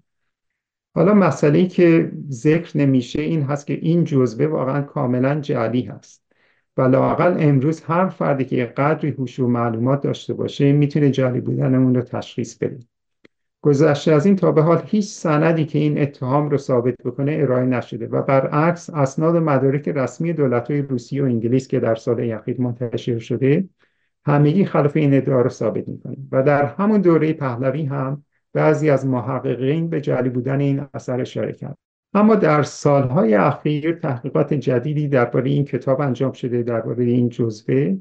حالا 0.95 1.15
مسئله 1.15 1.67
که 1.67 2.13
ذکر 2.31 2.79
نمیشه 2.79 3.23
این 3.23 3.43
هست 3.43 3.67
که 3.67 3.75
این 3.75 4.05
جزوه 4.05 4.47
واقعا 4.47 4.83
کاملا 4.83 5.41
جعلی 5.41 5.83
هست. 5.83 6.24
و 6.77 6.83
لاقل 6.83 7.37
امروز 7.39 7.83
هر 7.83 8.09
فردی 8.09 8.45
که 8.45 8.65
قدری 8.65 9.11
هوش 9.11 9.41
و 9.41 9.47
معلومات 9.47 10.01
داشته 10.01 10.35
باشه 10.35 10.73
می‌تونه 10.73 11.11
جعلی 11.11 11.41
بودن 11.41 11.75
اون 11.75 11.95
رو 11.95 12.03
تشخیص 12.03 12.59
بده. 12.59 12.79
گذشته 13.61 14.13
از 14.13 14.27
این 14.27 14.37
تا 14.37 14.53
به 14.53 14.63
حال 14.63 14.83
هیچ 14.87 15.05
سندی 15.05 15.65
که 15.65 15.79
این 15.79 16.03
اتهام 16.03 16.51
رو 16.51 16.59
ثابت 16.59 16.95
بکنه 17.05 17.39
ارائه 17.41 17.65
نشده 17.65 18.07
و 18.07 18.23
برعکس 18.23 18.91
اسناد 18.91 19.35
و 19.35 19.41
مدارک 19.41 19.89
رسمی 19.89 20.33
دولت‌های 20.33 20.83
روسیه 20.83 21.23
و 21.23 21.27
انگلیس 21.27 21.69
که 21.69 21.81
در 21.81 21.95
سال 21.95 22.33
اخیر 22.33 22.61
منتشر 22.61 23.19
شده 23.19 23.69
همگی 24.27 24.65
خلاف 24.65 24.97
این 24.97 25.15
ادعا 25.15 25.41
رو 25.41 25.49
ثابت 25.49 25.89
می‌کنه 25.89 26.17
و 26.33 26.43
در 26.43 26.65
همون 26.65 27.01
دوره 27.01 27.33
پهلوی 27.33 27.85
هم 27.85 28.25
بعضی 28.53 28.91
از 28.91 29.07
محققین 29.07 29.89
به 29.89 30.01
جعلی 30.01 30.29
بودن 30.29 30.61
این 30.61 30.87
اثر 30.95 31.21
اشاره 31.21 31.53
کرد. 31.53 31.77
اما 32.15 32.35
در 32.35 32.63
سالهای 32.63 33.35
اخیر 33.35 33.93
تحقیقات 33.93 34.55
جدیدی 34.55 35.09
درباره 35.09 35.51
این 35.51 35.65
کتاب 35.65 36.01
انجام 36.01 36.33
شده 36.33 36.63
درباره 36.63 37.05
این 37.05 37.29
جزوه 37.29 37.97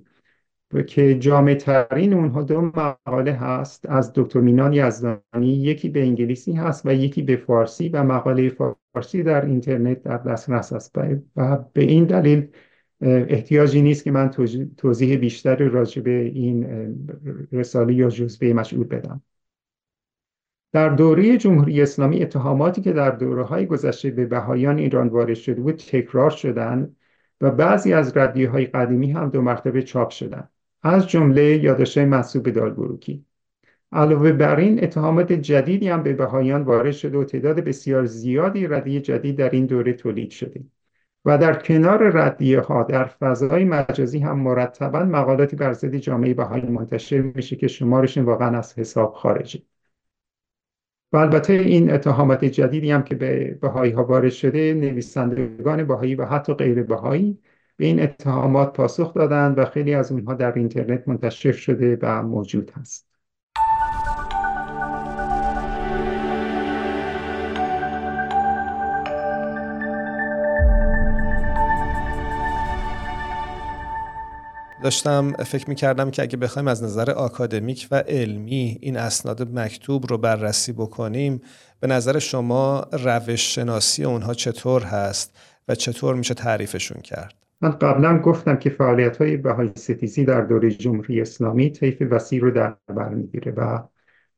که 0.88 1.20
جامع 1.20 1.54
ترین 1.54 2.14
اونها 2.14 2.44
دو 2.44 2.62
مقاله 2.62 3.32
هست 3.34 3.90
از 3.90 4.12
دکتر 4.16 4.40
مینان 4.40 4.74
یزدانی 4.74 5.48
یکی 5.48 5.90
به 5.90 6.02
انگلیسی 6.02 6.54
هست 6.54 6.86
و 6.86 6.94
یکی 6.94 7.22
به 7.22 7.36
فارسی 7.36 7.90
و 7.90 8.04
مقاله 8.04 8.50
فارسی 8.50 9.24
در 9.24 9.46
اینترنت 9.46 10.04
در 10.04 10.18
دسترس 10.18 10.74
است. 10.74 10.98
و 11.36 11.58
به 11.74 11.84
این 11.84 12.06
دلیل 12.06 12.48
احتیاجی 13.02 13.82
نیست 13.82 14.04
که 14.04 14.12
من 14.12 14.30
توضیح 14.78 15.18
بیشتری 15.18 15.70
راجع 15.70 16.02
به 16.02 16.20
این 16.22 16.66
رساله 17.52 17.94
یا 17.94 18.10
جزوه 18.10 18.54
مشهور 18.54 18.88
بدم. 18.88 19.22
در 20.74 20.90
دوره 20.90 21.38
جمهوری 21.38 21.82
اسلامی 21.82 22.24
اتهاماتی 22.24 22.82
که 22.82 22.94
در 22.94 23.12
دوره 23.12 23.44
های 23.44 23.66
گذشته 23.66 24.12
به 24.12 24.26
بهایان 24.26 24.78
ایران 24.78 25.08
وارد 25.08 25.34
شده 25.34 25.62
بود 25.62 25.76
تکرار 25.76 26.30
شدند 26.30 26.96
و 27.42 27.52
بعضی 27.52 27.94
از 27.94 28.18
ردیه 28.18 28.50
های 28.50 28.66
قدیمی 28.66 29.12
هم 29.12 29.30
دو 29.30 29.42
مرتبه 29.42 29.84
چاپ 29.84 30.10
شدند. 30.10 30.50
از 30.84 31.08
جمله 31.08 32.06
منصوب 32.06 32.44
به 32.44 32.52
دالبروکی. 32.52 33.26
علاوه 33.92 34.32
بر 34.32 34.56
این 34.56 34.84
اتهامات 34.84 35.34
جدیدی 35.34 35.90
هم 35.90 36.04
به 36.04 36.14
بهایان 36.14 36.62
وارد 36.62 36.92
شده 36.92 37.18
و 37.18 37.24
تعداد 37.24 37.60
بسیار 37.60 38.06
زیادی 38.06 38.68
ردیه 38.68 39.02
جدید 39.02 39.38
در 39.38 39.50
این 39.50 39.66
دوره 39.66 39.94
تولید 39.94 40.32
شده. 40.32 40.64
و 41.26 41.38
در 41.38 41.54
کنار 41.54 42.10
ردیه 42.10 42.60
ها 42.60 42.84
در 42.84 43.06
فضای 43.06 43.66
مجازی 43.66 44.20
هم 44.20 44.40
مرتبا 44.40 45.00
مقالاتی 45.00 45.56
بر 45.56 45.74
ضد 45.74 45.96
جامعه 45.96 46.34
بهایی 46.34 46.66
منتشر 46.66 47.22
میشه 47.22 47.56
که 47.56 47.68
شمارشون 47.68 48.26
واقعا 48.26 48.58
از 48.58 48.80
حساب 48.80 49.14
خارجه. 49.14 49.62
و 51.14 51.18
البته 51.18 51.54
این 51.54 51.92
اتهامات 51.94 52.46
جدیدی 52.46 52.92
هم 52.92 53.04
که 53.04 53.16
به 53.16 53.54
بهایی 53.62 53.92
ها 53.92 54.04
وارد 54.06 54.30
شده 54.32 54.74
نویسندگان 54.74 55.88
بهایی 55.88 56.16
و 56.16 56.26
حتی 56.26 56.54
غیر 56.54 56.84
بهایی 56.84 57.40
به 57.78 57.86
این 57.86 58.02
اتهامات 58.04 58.74
پاسخ 58.74 59.14
دادند 59.14 59.58
و 59.58 59.66
خیلی 59.66 59.94
از 59.94 60.12
اونها 60.12 60.34
در 60.34 60.54
اینترنت 60.54 61.08
منتشر 61.08 61.52
شده 61.52 61.98
و 62.02 62.24
موجود 62.24 62.72
هست. 62.72 63.13
داشتم 74.84 75.32
فکر 75.32 75.70
می 75.70 75.76
کردم 75.76 76.12
که 76.12 76.22
اگه 76.22 76.38
بخوایم 76.38 76.68
از 76.68 76.84
نظر 76.84 77.12
آکادمیک 77.12 77.88
و 77.92 77.96
علمی 77.96 78.78
این 78.82 78.98
اسناد 78.98 79.60
مکتوب 79.60 80.06
رو 80.10 80.18
بررسی 80.18 80.72
بکنیم 80.72 81.42
به 81.80 81.88
نظر 81.88 82.20
شما 82.20 82.88
روش 82.92 83.56
شناسی 83.56 84.04
اونها 84.04 84.34
چطور 84.34 84.84
هست 84.84 85.38
و 85.68 85.76
چطور 85.76 86.16
میشه 86.16 86.34
تعریفشون 86.34 87.02
کرد؟ 87.02 87.34
من 87.62 87.70
قبلا 87.70 88.20
گفتم 88.20 88.56
که 88.56 88.70
فعالیت 88.70 89.18
های 89.18 89.38
بهای 89.38 89.72
ستیزی 89.76 90.26
در 90.26 90.42
دوره 90.42 90.72
جمهوری 90.72 91.22
اسلامی 91.22 91.70
طیف 91.70 92.04
وسیع 92.12 92.42
رو 92.42 92.52
در 92.52 92.76
بر 92.88 93.10
می‌گیره 93.10 93.52
و 93.52 93.80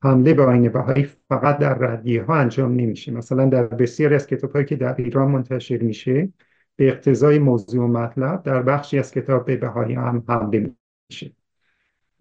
حمله 0.03 0.33
به 0.33 0.43
آین 0.43 0.69
بهایی 0.69 1.07
فقط 1.29 1.57
در 1.57 1.73
ردیه 1.73 2.23
ها 2.23 2.35
انجام 2.35 2.71
نمیشه 2.71 3.11
مثلا 3.11 3.45
در 3.45 3.63
بسیاری 3.63 4.15
از 4.15 4.27
کتاب 4.27 4.63
که 4.63 4.75
در 4.75 4.95
ایران 4.97 5.31
منتشر 5.31 5.77
میشه 5.77 6.29
به 6.75 6.87
اقتضای 6.87 7.39
موضوع 7.39 7.83
و 7.83 7.87
مطلب 7.87 8.43
در 8.43 8.61
بخشی 8.61 8.99
از 8.99 9.11
کتاب 9.11 9.45
به 9.45 9.57
بهایی 9.57 9.95
هم 9.95 10.23
حمله 10.27 10.73
میشه. 11.09 11.31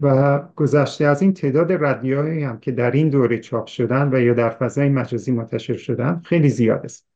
و 0.00 0.38
گذشته 0.56 1.04
از 1.04 1.22
این 1.22 1.32
تعداد 1.32 1.72
ردیه 1.72 2.48
هم 2.48 2.60
که 2.60 2.72
در 2.72 2.90
این 2.90 3.08
دوره 3.08 3.38
چاپ 3.38 3.66
شدن 3.66 4.14
و 4.14 4.20
یا 4.20 4.34
در 4.34 4.50
فضای 4.50 4.88
مجازی 4.88 5.32
منتشر 5.32 5.76
شدن 5.76 6.22
خیلی 6.24 6.48
زیاد 6.48 6.84
است. 6.84 7.08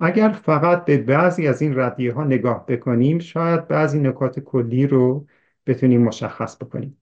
اگر 0.00 0.28
فقط 0.28 0.84
به 0.84 0.98
بعضی 0.98 1.46
از 1.46 1.62
این 1.62 1.78
ردیه 1.78 2.12
ها 2.12 2.24
نگاه 2.24 2.66
بکنیم 2.66 3.18
شاید 3.18 3.68
بعضی 3.68 4.00
نکات 4.00 4.40
کلی 4.40 4.86
رو 4.86 5.26
بتونیم 5.66 6.02
مشخص 6.02 6.56
بکنیم. 6.56 6.96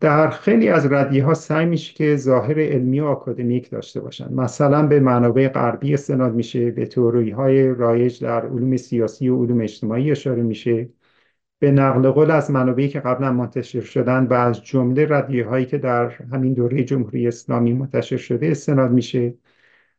در 0.00 0.30
خیلی 0.30 0.68
از 0.68 0.92
ردیه 0.92 1.24
ها 1.24 1.34
سعی 1.34 1.66
میشه 1.66 1.94
که 1.94 2.16
ظاهر 2.16 2.60
علمی 2.60 3.00
و 3.00 3.04
آکادمیک 3.04 3.70
داشته 3.70 4.00
باشن. 4.00 4.34
مثلا 4.34 4.86
به 4.86 5.00
منابع 5.00 5.48
غربی 5.48 5.94
استناد 5.94 6.34
میشه 6.34 6.70
به 6.70 6.86
توروی 6.86 7.30
های 7.30 7.68
رایج 7.68 8.24
در 8.24 8.46
علوم 8.46 8.76
سیاسی 8.76 9.28
و 9.28 9.42
علوم 9.44 9.60
اجتماعی 9.60 10.10
اشاره 10.10 10.42
میشه. 10.42 10.88
به 11.58 11.70
نقل 11.72 12.10
قول 12.10 12.30
از 12.30 12.50
منابعی 12.50 12.88
که 12.88 13.00
قبلا 13.00 13.32
منتشر 13.32 13.80
شدن 13.80 14.26
و 14.26 14.32
از 14.34 14.64
جمله 14.64 15.06
ردیه 15.10 15.46
هایی 15.46 15.66
که 15.66 15.78
در 15.78 16.10
همین 16.10 16.54
دوره 16.54 16.84
جمهوری 16.84 17.28
اسلامی 17.28 17.72
منتشر 17.72 18.16
شده 18.16 18.46
استناد 18.48 18.90
میشه. 18.90 19.34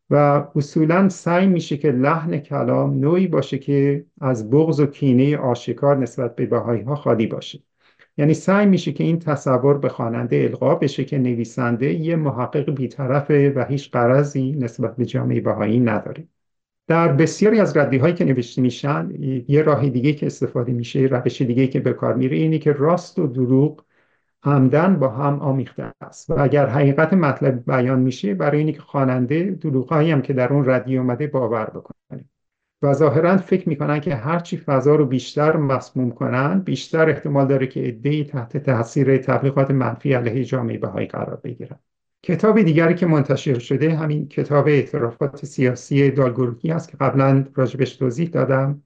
و 0.09 0.15
اصولا 0.55 1.09
سعی 1.09 1.47
میشه 1.47 1.77
که 1.77 1.91
لحن 1.91 2.37
کلام 2.39 2.99
نوعی 2.99 3.27
باشه 3.27 3.57
که 3.59 4.05
از 4.21 4.49
بغض 4.49 4.79
و 4.79 4.85
کینه 4.85 5.37
آشکار 5.37 5.97
نسبت 5.97 6.35
به 6.35 6.45
بهایی 6.45 6.81
ها 6.81 6.95
خالی 6.95 7.27
باشه. 7.27 7.70
یعنی 8.17 8.33
سعی 8.33 8.65
میشه 8.65 8.91
که 8.91 9.03
این 9.03 9.19
تصور 9.19 9.77
به 9.77 9.89
خواننده 9.89 10.47
القا 10.49 10.75
بشه 10.75 11.05
که 11.05 11.17
نویسنده 11.17 11.93
یه 11.93 12.15
محقق 12.15 12.69
بیطرفه 12.69 13.53
و 13.55 13.65
هیچ 13.65 13.91
قرضی 13.91 14.51
نسبت 14.51 14.95
به 14.95 15.05
جامعه 15.05 15.41
بهایی 15.41 15.79
نداره. 15.79 16.27
در 16.87 17.13
بسیاری 17.13 17.59
از 17.59 17.77
ردی 17.77 17.97
هایی 17.97 18.13
که 18.13 18.25
نوشته 18.25 18.61
میشن 18.61 19.11
یه 19.47 19.61
راه 19.61 19.89
دیگه 19.89 20.13
که 20.13 20.25
استفاده 20.25 20.71
میشه 20.71 20.99
روش 20.99 21.41
دیگه 21.41 21.67
که 21.67 21.79
به 21.79 21.93
کار 21.93 22.13
میره 22.13 22.37
اینه 22.37 22.59
که 22.59 22.71
راست 22.71 23.19
و 23.19 23.27
دروغ 23.27 23.85
عمدن 24.43 24.99
با 24.99 25.09
هم 25.09 25.39
آمیخته 25.39 25.93
است. 26.01 26.29
و 26.29 26.35
اگر 26.39 26.67
حقیقت 26.67 27.13
مطلب 27.13 27.65
بیان 27.65 27.99
میشه 27.99 28.33
برای 28.33 28.59
اینکه 28.59 28.81
خواننده 28.81 29.51
دروغهایی 29.51 30.11
هم 30.11 30.21
که 30.21 30.33
در 30.33 30.53
اون 30.53 30.69
ردی 30.69 30.97
اومده 30.97 31.27
باور 31.27 31.65
بکنه. 31.65 32.25
و 32.81 32.93
ظاهرا 32.93 33.37
فکر 33.37 33.69
می‌کنن 33.69 33.99
که 33.99 34.15
هرچی 34.15 34.57
فضا 34.57 34.95
رو 34.95 35.05
بیشتر 35.05 35.57
مسموم 35.57 36.11
کنن 36.11 36.59
بیشتر 36.59 37.09
احتمال 37.09 37.47
داره 37.47 37.67
که 37.67 37.79
عدهای 37.79 38.23
تحت 38.23 38.57
تاثیر 38.57 39.17
تبلیغات 39.17 39.71
منفی 39.71 40.13
علیه 40.13 40.43
جامعه 40.43 40.77
بهایی 40.77 41.07
قرار 41.07 41.35
بگیرن. 41.43 41.79
کتاب 42.23 42.61
دیگری 42.61 42.95
که 42.95 43.05
منتشر 43.05 43.59
شده 43.59 43.95
همین 43.95 44.27
کتاب 44.27 44.67
اعترافات 44.67 45.45
سیاسی 45.45 46.11
دالگروهی 46.11 46.71
است 46.71 46.89
که 46.89 46.97
قبلا 46.97 47.45
راجبش 47.55 47.95
توضیح 47.95 48.29
دادم. 48.29 48.83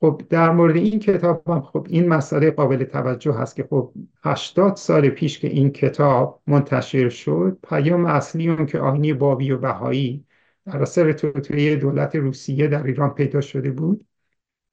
خب 0.00 0.22
در 0.30 0.50
مورد 0.50 0.76
این 0.76 0.98
کتاب 0.98 1.48
هم 1.48 1.60
خب 1.60 1.86
این 1.90 2.08
مسئله 2.08 2.50
قابل 2.50 2.84
توجه 2.84 3.32
هست 3.32 3.56
که 3.56 3.66
خب 3.70 3.92
80 4.24 4.76
سال 4.76 5.08
پیش 5.08 5.38
که 5.38 5.48
این 5.48 5.70
کتاب 5.70 6.42
منتشر 6.46 7.08
شد 7.08 7.58
پیام 7.68 8.06
اصلی 8.06 8.48
اون 8.48 8.66
که 8.66 8.78
آینی 8.78 9.12
بابی 9.12 9.50
و 9.50 9.58
بهایی 9.58 10.25
در 10.66 10.82
اثر 10.82 11.12
توطئه 11.12 11.76
دولت 11.76 12.16
روسیه 12.16 12.68
در 12.68 12.86
ایران 12.86 13.14
پیدا 13.14 13.40
شده 13.40 13.70
بود. 13.70 14.06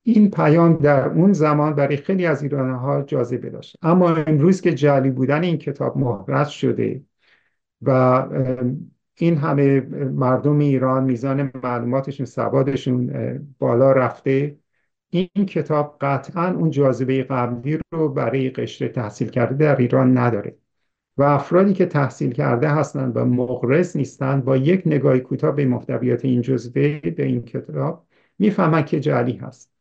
این 0.04 0.32
پیام 0.32 0.74
در 0.74 1.10
اون 1.10 1.34
زمان 1.34 1.76
برای 1.76 1.98
خیلی 1.98 2.26
از 2.26 2.44
ایرانی 2.44 2.74
ها 2.74 3.02
جاذبه 3.02 3.50
داشت. 3.50 3.78
اما 3.82 4.16
امروز 4.16 4.62
که 4.62 4.74
جعلی 4.74 5.10
بودن 5.10 5.44
این 5.44 5.58
کتاب 5.58 5.98
مهرس 5.98 6.50
شده 6.50 7.04
و 7.82 7.92
این 9.16 9.38
همه 9.38 9.82
مردم 10.12 10.60
ایران 10.60 11.04
میزان 11.04 11.52
معلوماتشون 11.64 12.26
سوادشون 12.26 13.12
بالا 13.60 13.92
رفته 13.92 14.58
این 15.10 15.46
کتاب 15.46 15.98
قطعا 16.02 16.54
اون 16.56 16.70
جاذبه 16.70 17.24
قبلی 17.24 17.80
رو 17.92 18.10
برای 18.10 18.50
قشر 18.50 18.88
تحصیل 18.88 19.30
کرده 19.30 19.56
در 19.56 19.76
ایران 19.76 20.18
نداره. 20.18 20.58
و 21.18 21.24
افرادی 21.24 21.74
که 21.74 21.86
تحصیل 21.86 22.32
کرده 22.32 22.70
هستند 22.70 23.18
و 23.18 23.26
مغرض 23.26 23.98
نیستند 23.98 24.46
با 24.46 24.58
یک 24.58 24.82
نگاه 24.86 25.20
کوتاه 25.20 25.56
به 25.56 25.66
محتویات 25.66 26.26
این 26.26 26.42
جزوه 26.42 27.00
به 27.00 27.26
این 27.26 27.42
کتاب 27.42 28.06
می‌فهمند 28.40 28.86
که 28.86 29.00
جعلی 29.00 29.34
هست. 29.34 29.74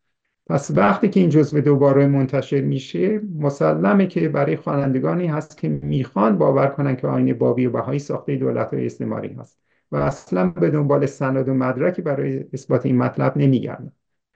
پس 0.47 0.71
وقتی 0.71 1.09
که 1.09 1.21
این 1.21 1.31
جزوه 1.31 1.61
دوباره 1.61 2.07
منتشر 2.07 2.61
میشه 2.61 3.21
مسلمه 3.39 4.07
که 4.07 4.29
برای 4.29 4.57
خوانندگانی 4.57 5.27
هست 5.27 5.59
که 5.59 5.69
می‌خوان 5.69 6.39
باور 6.39 6.67
کنن 6.67 6.97
که 6.97 7.07
آین 7.07 7.35
بابی 7.35 7.67
و 7.67 7.71
بهایی 7.71 7.99
ساخته 7.99 8.37
دولت 8.37 8.75
های 8.75 8.87
استعماری 8.87 9.33
هست 9.33 9.59
و 9.93 9.97
اصلا 9.97 10.47
به 10.49 10.71
دنبال 10.71 11.07
سند 11.07 11.49
و 11.49 11.55
مدرکی 11.55 12.03
برای 12.03 12.45
اثبات 12.53 12.87
این 12.87 12.99
مطلب 12.99 13.37
نمیگردن. 13.37 13.93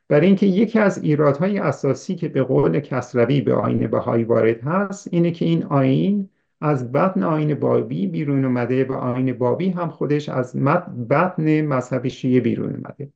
برای 0.09 0.27
اینکه 0.27 0.47
یکی 0.47 0.79
از 0.79 1.03
ایرادهای 1.03 1.59
اساسی 1.59 2.15
که 2.15 2.29
به 2.29 2.43
قول 2.43 2.81
کسروی 2.81 3.41
به 3.41 3.55
آین 3.55 3.87
بهایی 3.87 4.25
وارد 4.25 4.61
هست 4.61 5.09
اینه 5.13 5.31
که 5.31 5.45
این 5.45 5.65
آین 5.65 6.29
از 6.61 6.93
بطن 6.93 7.23
آین 7.23 7.55
بابی 7.55 8.07
بیرون 8.07 8.45
اومده 8.45 8.85
و 8.85 8.93
آین 8.93 9.33
بابی 9.33 9.69
هم 9.69 9.89
خودش 9.89 10.29
از 10.29 10.57
بطن 11.11 11.61
مذهب 11.63 12.09
شیعه 12.09 12.41
بیرون 12.41 12.75
اومده. 12.75 13.13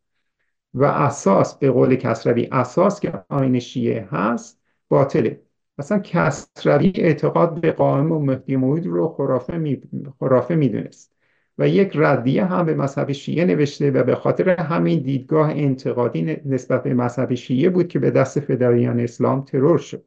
و 0.75 0.85
اساس 0.85 1.55
به 1.59 1.71
قول 1.71 1.97
کسروی 1.97 2.49
اساس 2.53 3.01
که 3.01 3.25
آین 3.29 3.59
شیعه 3.59 4.09
هست 4.11 4.61
باطله. 4.89 5.41
اصلا 5.79 5.99
کسروی 5.99 6.93
اعتقاد 6.95 7.61
به 7.61 7.73
قائم 7.73 8.13
و 8.13 8.19
مهدی 8.19 8.57
موعود 8.57 8.87
رو 8.87 9.09
خرافه, 9.09 9.59
می... 9.59 9.83
خرافه 10.19 10.55
می‌دونست. 10.55 11.13
و 11.59 11.69
یک 11.69 11.93
ردیه 11.95 12.45
هم 12.45 12.67
به 12.67 12.75
مذهب 12.75 13.13
شیعه 13.13 13.45
نوشته 13.45 13.91
و 13.91 14.03
به 14.05 14.15
خاطر 14.15 14.51
همین 14.51 15.03
دیدگاه 15.03 15.51
انتقادی 15.51 16.37
نسبت 16.45 16.83
به 16.83 16.95
مذهب 16.95 17.35
شیعه 17.35 17.71
بود 17.71 17.89
که 17.89 17.99
به 17.99 18.11
دست 18.11 18.41
فدایان 18.41 19.01
اسلام 19.01 19.45
ترور 19.45 19.79
شد. 19.79 20.05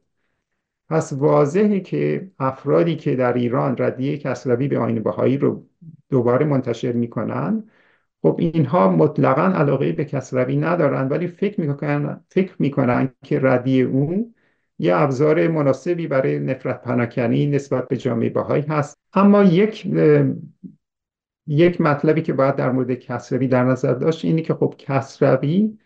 پس 0.88 1.12
واضحه 1.12 1.80
که 1.80 2.30
افرادی 2.38 2.96
که 2.96 3.16
در 3.16 3.32
ایران 3.32 3.76
ردیه 3.78 4.18
کسروی 4.18 4.68
به 4.68 4.78
آین 4.78 5.02
بهایی 5.02 5.38
رو 5.38 5.66
دوباره 6.08 6.46
منتشر 6.46 6.92
می‌کنن 6.92 7.64
خب 8.22 8.36
اینها 8.38 8.90
مطلقا 8.90 9.42
علاقه 9.42 9.92
به 9.92 10.04
کسروی 10.04 10.56
ندارن 10.56 11.08
ولی 11.08 11.26
فکر 11.26 11.60
می‌کنن 11.60 12.24
فکر 12.28 12.54
می‌کنن 12.58 13.08
که 13.22 13.40
ردیه 13.42 13.84
اون 13.84 14.34
یه 14.78 14.96
ابزار 14.96 15.48
مناسبی 15.48 16.06
برای 16.06 16.38
نفرت 16.38 16.82
پناکنی 16.82 17.46
نسبت 17.46 17.88
به 17.88 17.96
جامعه 17.96 18.30
بهایی 18.30 18.62
هست. 18.62 18.98
اما 19.14 19.42
یک 19.42 19.86
یک 21.46 21.80
مطلبی 21.80 22.22
که 22.22 22.32
باید 22.32 22.56
در 22.56 22.70
مورد 22.72 22.94
کسروی 22.94 23.48
در 23.48 23.64
نظر 23.64 23.94
داشت 23.94 24.24
اینه 24.24 24.42
که 24.42 24.54
خب 24.54 24.74
کسروی 24.78 25.78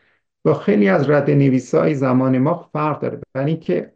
با 0.44 0.54
خیلی 0.54 0.88
از 0.88 1.10
رد 1.10 1.30
نویسای 1.30 1.94
زمان 1.94 2.38
ما 2.38 2.70
فرق 2.72 3.00
داره. 3.00 3.20
برای 3.34 3.50
اینکه 3.50 3.92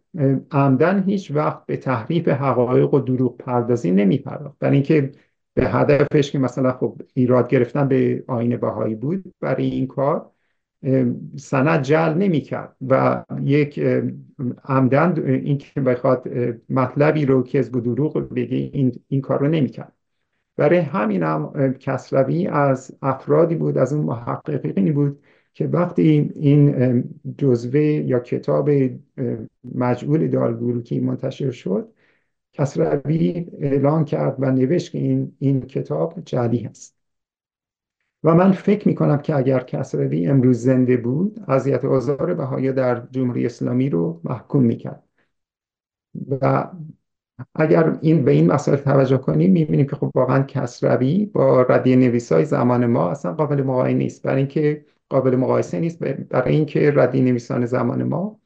عمدن 0.50 1.02
هیچ 1.02 1.30
وقت 1.30 1.66
به 1.66 1.76
تحریف 1.76 2.28
حقایق 2.28 2.94
و 2.94 3.00
دروغ 3.00 3.36
پردازی 3.36 3.90
نمیپرداخت. 3.90 4.58
برای 4.58 4.74
اینکه 4.74 5.12
به 5.54 5.68
هدفش 5.68 6.30
که 6.30 6.38
مثلا 6.38 6.72
خب 6.72 7.00
ایراد 7.14 7.48
گرفتن 7.48 7.88
به 7.88 8.24
آین 8.26 8.56
بهایی 8.56 8.94
بود 8.94 9.34
برای 9.40 9.66
این 9.66 9.86
کار 9.86 10.30
سند 11.36 11.82
جل 11.82 12.14
نمی‌کرد 12.14 12.76
و 12.88 13.24
یک 13.42 13.80
عمدن 14.64 15.22
این 15.26 15.58
که 15.58 15.80
بخواد 15.80 16.28
مطلبی 16.68 17.26
رو 17.26 17.42
که 17.42 17.58
از 17.58 17.72
دروغ 17.72 18.18
بگه 18.18 18.56
این, 18.56 18.92
این 19.08 19.20
کار 19.20 19.40
رو 19.40 19.48
نمی‌کرد. 19.48 19.92
برای 20.56 20.78
همین 20.78 21.22
هم 21.22 21.72
کسروی 21.72 22.46
از 22.46 22.98
افرادی 23.02 23.54
بود 23.54 23.78
از 23.78 23.92
اون 23.92 24.04
محققینی 24.04 24.92
بود 24.92 25.22
که 25.54 25.66
وقتی 25.66 26.32
این 26.34 27.04
جزوه 27.38 27.80
یا 27.80 28.20
کتاب 28.20 28.70
مجعول 29.74 30.28
دالگوروکی 30.28 31.00
منتشر 31.00 31.50
شد 31.50 31.92
کسروی 32.52 33.46
اعلان 33.58 34.04
کرد 34.04 34.36
و 34.38 34.50
نوشت 34.50 34.92
که 34.92 34.98
این, 34.98 35.36
این 35.38 35.60
کتاب 35.60 36.22
جعلی 36.24 36.58
هست. 36.58 36.96
و 38.24 38.34
من 38.34 38.52
فکر 38.52 38.88
می 38.88 38.94
کنم 38.94 39.18
که 39.18 39.36
اگر 39.36 39.60
کسروی 39.60 40.26
امروز 40.26 40.58
زنده 40.58 40.96
بود 40.96 41.44
اذیت 41.48 41.84
آزار 41.84 42.34
بهایی 42.34 42.72
در 42.72 43.06
جمهوری 43.10 43.46
اسلامی 43.46 43.90
رو 43.90 44.20
محکوم 44.24 44.62
می 44.62 44.76
کرد 44.76 45.02
و 46.30 46.70
اگر 47.54 47.98
این 48.02 48.24
به 48.24 48.30
این 48.30 48.52
مسائل 48.52 48.78
توجه 48.78 49.16
کنیم 49.16 49.52
می‌بینیم 49.52 49.86
که 49.86 49.96
خب 49.96 50.10
واقعا 50.14 50.42
کسروی 50.42 51.26
با 51.26 51.62
ردیه 51.62 51.96
نویسای 51.96 52.44
زمان 52.44 52.86
ما 52.86 53.10
اصلا 53.10 53.32
قابل 53.34 53.62
مقایسه 53.62 53.98
نیست. 53.98 54.22
برای 54.22 54.36
اینکه 54.36 54.84
قابل 55.12 55.36
مقایسه 55.36 55.80
نیست 55.80 55.98
برای 56.30 56.54
اینکه 56.54 56.92
ردیه 56.96 57.22
نویسان 57.22 57.66
زمان 57.66 58.02
ما. 58.02 58.40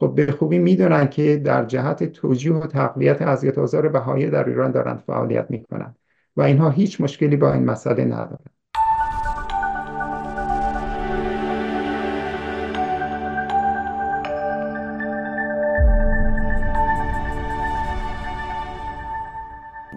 خب 0.00 0.14
به 0.14 0.32
خوبی 0.32 0.58
می‌دونن 0.58 1.08
که 1.08 1.36
در 1.36 1.64
جهت 1.64 2.04
توجیه 2.04 2.52
و 2.52 2.66
تقویت 2.66 3.22
اذیت 3.22 3.58
آزار 3.58 3.88
بهایی 3.88 4.30
در 4.30 4.48
ایران 4.48 4.70
دارن 4.70 4.96
فعالیت 4.96 5.50
می‌کنن 5.50 5.94
و 6.36 6.42
اینها 6.42 6.70
هیچ 6.70 7.00
مشکلی 7.00 7.36
با 7.36 7.52
این 7.52 7.64
مسئله 7.64 8.04
ندارن. 8.04 8.59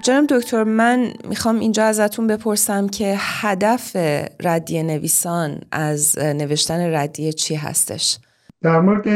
جناب 0.04 0.26
دکتر 0.30 0.64
من 0.64 1.08
می‌خوام 1.30 1.60
اینجا 1.60 1.84
ازتون 1.84 2.28
بپرسم 2.28 2.88
که 2.88 3.16
هدف 3.18 3.96
ردیه 4.44 4.84
نویسان 4.84 5.62
از 5.72 6.20
نوشتن 6.20 6.94
ردیه 6.96 7.32
چی 7.32 7.56
هستش؟ 7.56 8.20
در 8.62 8.80
مورد 8.80 9.08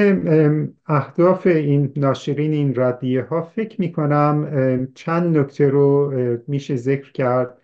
اهداف 0.87 1.47
این 1.47 1.93
ناشرین 1.95 2.53
این 2.53 2.73
ردیه 2.75 3.23
ها 3.23 3.41
فکر 3.41 3.81
می 3.81 3.91
کنم 3.91 4.87
چند 4.95 5.37
نکته 5.37 5.69
رو 5.69 6.13
میشه 6.47 6.75
ذکر 6.75 7.11
کرد 7.11 7.57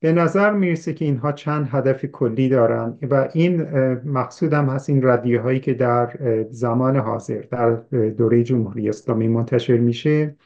به 0.00 0.12
نظر 0.12 0.52
می‌رسه 0.52 0.94
که 0.94 1.04
اینها 1.04 1.32
چند 1.32 1.68
هدف 1.70 2.04
کلی 2.04 2.48
دارن 2.48 2.98
و 3.10 3.28
این 3.32 3.62
مقصودم 4.04 4.68
هست 4.68 4.90
این 4.90 5.06
ردیه 5.06 5.40
هایی 5.40 5.60
که 5.60 5.74
در 5.74 6.18
زمان 6.50 6.96
حاضر 6.96 7.42
در 7.50 7.70
دوره 8.10 8.42
جمهوری 8.42 8.88
اسلامی 8.88 9.28
منتشر 9.28 9.76
میشه 9.76 10.36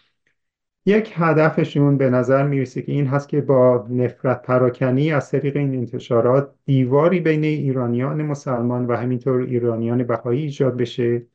یک 0.88 1.12
هدفشون 1.16 1.96
به 1.96 2.10
نظر 2.10 2.46
می‌رسه 2.46 2.82
که 2.82 2.92
این 2.92 3.06
هست 3.06 3.28
که 3.28 3.40
با 3.40 3.86
نفرت 3.90 4.42
پراکنی 4.42 5.12
از 5.12 5.30
طریق 5.30 5.56
این 5.56 5.74
انتشارات 5.74 6.54
دیواری 6.64 7.20
بین 7.20 7.44
ایرانیان 7.44 8.22
مسلمان 8.22 8.86
و 8.86 8.96
همینطور 8.96 9.40
ایرانیان 9.42 10.04
بهایی 10.04 10.42
ایجاد 10.42 10.76
بشه 10.76 11.26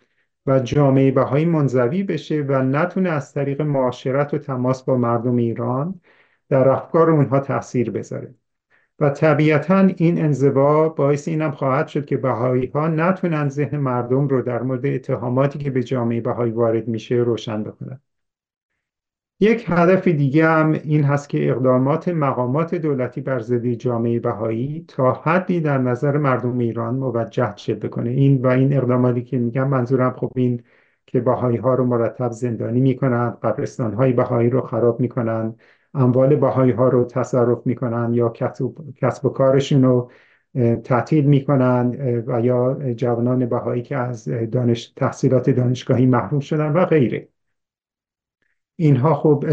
و 0.46 0.60
جامعه 0.60 1.12
بهایی 1.12 1.46
منزوی 1.46 2.04
بشه 2.04 2.46
و 2.48 2.63
نتونه 2.63 3.10
از 3.10 3.34
طریق 3.34 3.62
معاشرت 3.62 4.34
و 4.34 4.38
تماس 4.38 4.84
با 4.84 4.98
مردم 4.98 5.36
ایران 5.36 6.02
در 6.50 6.70
افکار 6.70 7.10
اونها 7.12 7.39
تاثیر 7.39 7.92
بذاره. 7.92 8.36
و 9.00 9.10
طبیعتا 9.10 9.80
این 9.98 10.22
انزوا 10.22 10.89
باعث 10.89 11.28
اینم 11.28 11.52
خواهد 11.52 11.88
شد 11.88 12.06
که 12.06 12.18
بهایی 12.18 12.66
ها 12.68 12.88
نتونن 12.88 13.50
ذهن 13.50 13.78
مردم 13.78 14.28
رو 14.28 14.42
در 14.42 14.62
مورد 14.62 14.86
اتهاماتی 14.86 15.60
که 15.60 15.72
به 15.72 15.84
جامعه 15.84 16.22
بهایی 16.22 16.52
وارد 16.52 16.88
میشه 16.88 17.16
روشن 17.16 17.63
بکنن. 17.63 18.00
یک 19.43 19.65
هدف 19.67 20.08
دیگه 20.08 20.47
هم 20.47 20.71
این 20.71 21.03
هست 21.03 21.29
که 21.29 21.49
اقدامات 21.51 22.08
مقامات 22.08 22.75
دولتی 22.75 23.21
بر 23.21 23.39
ضد 23.39 23.65
جامعه 23.67 24.19
بهایی 24.19 24.86
تا 24.88 25.13
حدی 25.13 25.62
در 25.62 25.77
نظر 25.77 26.17
مردم 26.17 26.58
ایران 26.58 26.95
موجه 26.95 27.56
شد 27.58 27.79
بکنه. 27.86 28.10
این 28.10 28.41
و 28.41 28.47
این 28.47 28.77
اقداماتی 28.77 29.21
که 29.23 29.38
میگم 29.38 29.67
منظورم 29.67 30.12
خب 30.12 30.32
این 30.36 30.63
که 31.06 31.19
بهایی 31.19 31.58
ها 31.58 31.73
رو 31.73 31.86
مرتب 31.86 32.32
زندانی 32.32 32.82
می‌کنند 32.82 33.38
قبرستان 33.39 33.93
های 33.93 34.13
بهایی 34.13 34.49
رو 34.49 34.62
خراب 34.62 34.99
می‌کنند 34.99 35.60
اموال 35.93 36.36
بهایی 36.36 36.71
ها 36.71 36.89
رو 36.89 37.06
تصرف 37.06 37.67
می‌کنند 37.67 38.15
یا 38.15 38.29
کسب 38.95 39.25
و 39.25 39.29
کارشون 39.29 39.84
رو 39.84 40.12
تعطیل 40.84 41.25
می‌کنند 41.25 41.95
و 42.27 42.41
یا 42.41 42.93
جوانان 42.93 43.45
بهایی 43.45 43.82
که 43.82 43.97
از 43.97 44.29
دانش 44.51 44.93
تحصیلات 44.95 45.49
دانشگاهی 45.49 46.06
محروم 46.06 46.39
شدن 46.39 46.73
و 46.73 46.86
غیره. 46.86 47.33
اینها 48.76 49.14
خب 49.16 49.46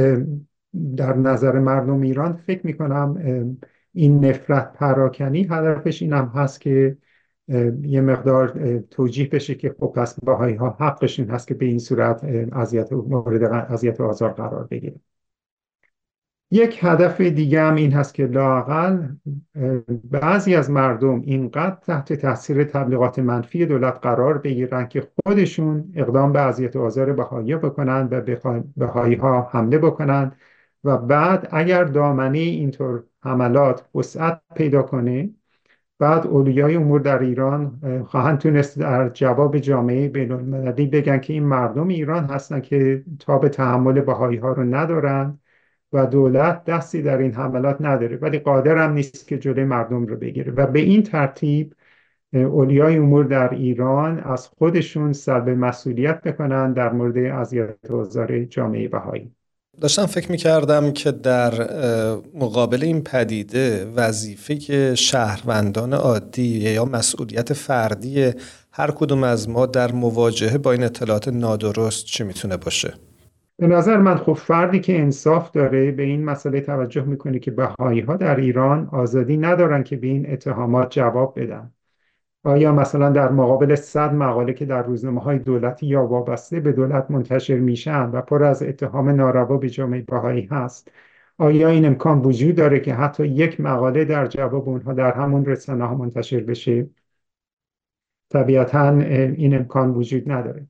در 0.96 1.16
نظر 1.16 1.58
مردم 1.58 2.00
ایران 2.00 2.36
فکر 2.36 2.66
می‌کنم 2.66 3.16
این 3.92 4.24
نفرت 4.24 4.72
پراکنی 4.72 5.42
هدفش 5.50 6.02
این 6.02 6.12
هم 6.12 6.26
هست 6.34 6.60
که 6.60 6.96
یه 7.82 8.00
مقدار 8.00 8.78
توجیه 8.78 9.28
بشه 9.28 9.54
که 9.54 9.74
خب 9.80 9.92
پس 9.96 10.20
باهایی 10.20 10.54
ها 10.54 10.76
حقشون 10.80 11.30
هست 11.30 11.48
که 11.48 11.54
به 11.54 11.66
این 11.66 11.78
صورت 11.78 12.24
اذیت 12.52 12.92
مورد 12.92 13.42
اذیت 13.72 14.00
و 14.00 14.04
آزار 14.04 14.32
قرار 14.32 14.66
بگیره. 14.66 15.00
یک 16.50 16.78
هدف 16.82 17.20
دیگه 17.20 17.62
هم 17.62 17.74
این 17.74 17.92
هست 17.92 18.14
که 18.14 18.26
لاقل 18.26 19.08
بعضی 20.10 20.54
از 20.54 20.70
مردم 20.70 21.20
اینقدر 21.20 21.76
تحت 21.82 22.12
تاثیر 22.12 22.64
تبلیغات 22.64 23.18
منفی 23.18 23.66
دولت 23.66 23.98
قرار 24.02 24.38
بگیرن 24.38 24.88
که 24.88 25.08
خودشون 25.24 25.92
اقدام 25.96 26.32
به 26.32 26.40
اذیت 26.40 26.76
آزار 26.76 27.12
بهایی 27.12 27.56
بکنن 27.56 28.08
و 28.10 28.20
بهایی 28.76 29.14
ها 29.14 29.48
حمله 29.52 29.78
بکنن 29.78 30.32
و 30.84 30.96
بعد 30.98 31.48
اگر 31.52 31.84
دامنه 31.84 32.38
اینطور 32.38 33.04
حملات 33.22 33.96
وسعت 33.96 34.40
پیدا 34.54 34.82
کنه 34.82 35.30
بعد 36.00 36.26
اولیای 36.26 36.76
امور 36.76 37.00
در 37.00 37.18
ایران 37.18 37.80
خواهند 38.06 38.38
تونست 38.38 38.78
در 38.78 39.08
جواب 39.08 39.58
جامعه 39.58 40.08
بین 40.08 40.32
المللی 40.32 40.86
بگن 40.86 41.18
که 41.18 41.32
این 41.32 41.44
مردم 41.44 41.88
ایران 41.88 42.24
هستن 42.24 42.60
که 42.60 43.04
تاب 43.18 43.48
تحمل 43.48 44.00
بهایی 44.00 44.38
ها 44.38 44.52
رو 44.52 44.64
ندارن. 44.64 45.39
و 45.92 46.06
دولت 46.06 46.64
دستی 46.64 47.02
در 47.02 47.18
این 47.18 47.32
حملات 47.32 47.76
نداره. 47.80 48.16
ولی 48.16 48.38
قادر 48.38 48.76
هم 48.76 48.92
نیست 48.92 49.28
که 49.28 49.38
جلوی 49.38 49.64
مردم 49.64 50.06
رو 50.06 50.16
بگیره. 50.16 50.52
و 50.52 50.66
به 50.66 50.80
این 50.80 51.02
ترتیب 51.02 51.74
اولیای 52.32 52.96
امور 52.96 53.24
در 53.24 53.54
ایران 53.54 54.20
از 54.20 54.48
خودشون 54.48 55.12
سلب 55.12 55.48
مسئولیت 55.48 56.22
بکنن 56.22 56.72
در 56.72 56.92
مورد 56.92 57.16
اذیت 57.18 57.90
و 57.90 58.26
جامعه 58.50 58.88
بهایی. 58.88 59.30
داشتم 59.80 60.06
فکر 60.06 60.30
می‌کردم 60.30 60.92
که 60.92 61.12
در 61.12 61.52
مقابل 62.34 62.82
این 62.82 63.02
پدیده 63.02 63.84
وظیفه 63.96 64.94
شهروندان 64.94 65.92
عادی 65.92 66.42
یا 66.42 66.84
مسئولیت 66.84 67.52
فردی 67.52 68.32
هر 68.72 68.90
کدوم 68.90 69.24
از 69.24 69.48
ما 69.48 69.66
در 69.66 69.92
مواجهه 69.92 70.58
با 70.58 70.72
این 70.72 70.82
اطلاعات 70.82 71.28
نادرست 71.28 72.04
چی 72.04 72.24
می‌تونه 72.24 72.56
باشه؟ 72.56 72.94
به 73.60 73.66
نظر 73.66 73.96
من 73.96 74.16
خب 74.16 74.32
فردی 74.32 74.80
که 74.80 75.00
انصاف 75.00 75.50
داره 75.50 75.90
به 75.92 76.02
این 76.02 76.24
مسئله 76.24 76.60
توجه 76.60 77.04
می‌کنه 77.04 77.38
که 77.38 77.50
بهایی 77.50 78.00
ها 78.00 78.16
در 78.16 78.36
ایران 78.36 78.88
آزادی 78.92 79.36
ندارن 79.36 79.82
که 79.82 79.96
به 79.96 80.06
این 80.06 80.32
اتهامات 80.32 80.90
جواب 80.90 81.40
بدن. 81.40 81.72
آیا 82.44 82.72
مثلا 82.72 83.10
در 83.10 83.32
مقابل 83.32 83.74
صد 83.74 84.14
مقاله 84.14 84.52
که 84.54 84.66
در 84.66 84.82
روزنامه 84.82 85.20
های 85.20 85.38
دولتی 85.38 85.86
یا 85.86 86.06
وابسته 86.06 86.60
به 86.60 86.72
دولت 86.72 87.10
منتشر 87.10 87.58
میشن 87.58 88.10
و 88.10 88.22
پر 88.22 88.44
از 88.44 88.62
اتهام 88.62 89.08
ناروا 89.08 89.56
به 89.56 89.70
جامعه 89.70 90.02
بهایی 90.02 90.48
هست 90.50 90.90
آیا 91.38 91.68
این 91.68 91.86
امکان 91.86 92.20
وجود 92.22 92.56
داره 92.56 92.80
که 92.80 92.94
حتی 92.94 93.26
یک 93.26 93.60
مقاله 93.60 94.04
در 94.04 94.26
جواب 94.26 94.68
اونها 94.68 94.92
در 94.94 95.12
همون 95.12 95.46
رسانه 95.46 95.86
ها 95.86 95.94
منتشر 95.94 96.40
بشه؟ 96.40 96.90
طبیعتا 98.30 98.90
این 98.90 99.56
امکان 99.56 99.90
وجود 99.90 100.32
نداره. 100.32 100.69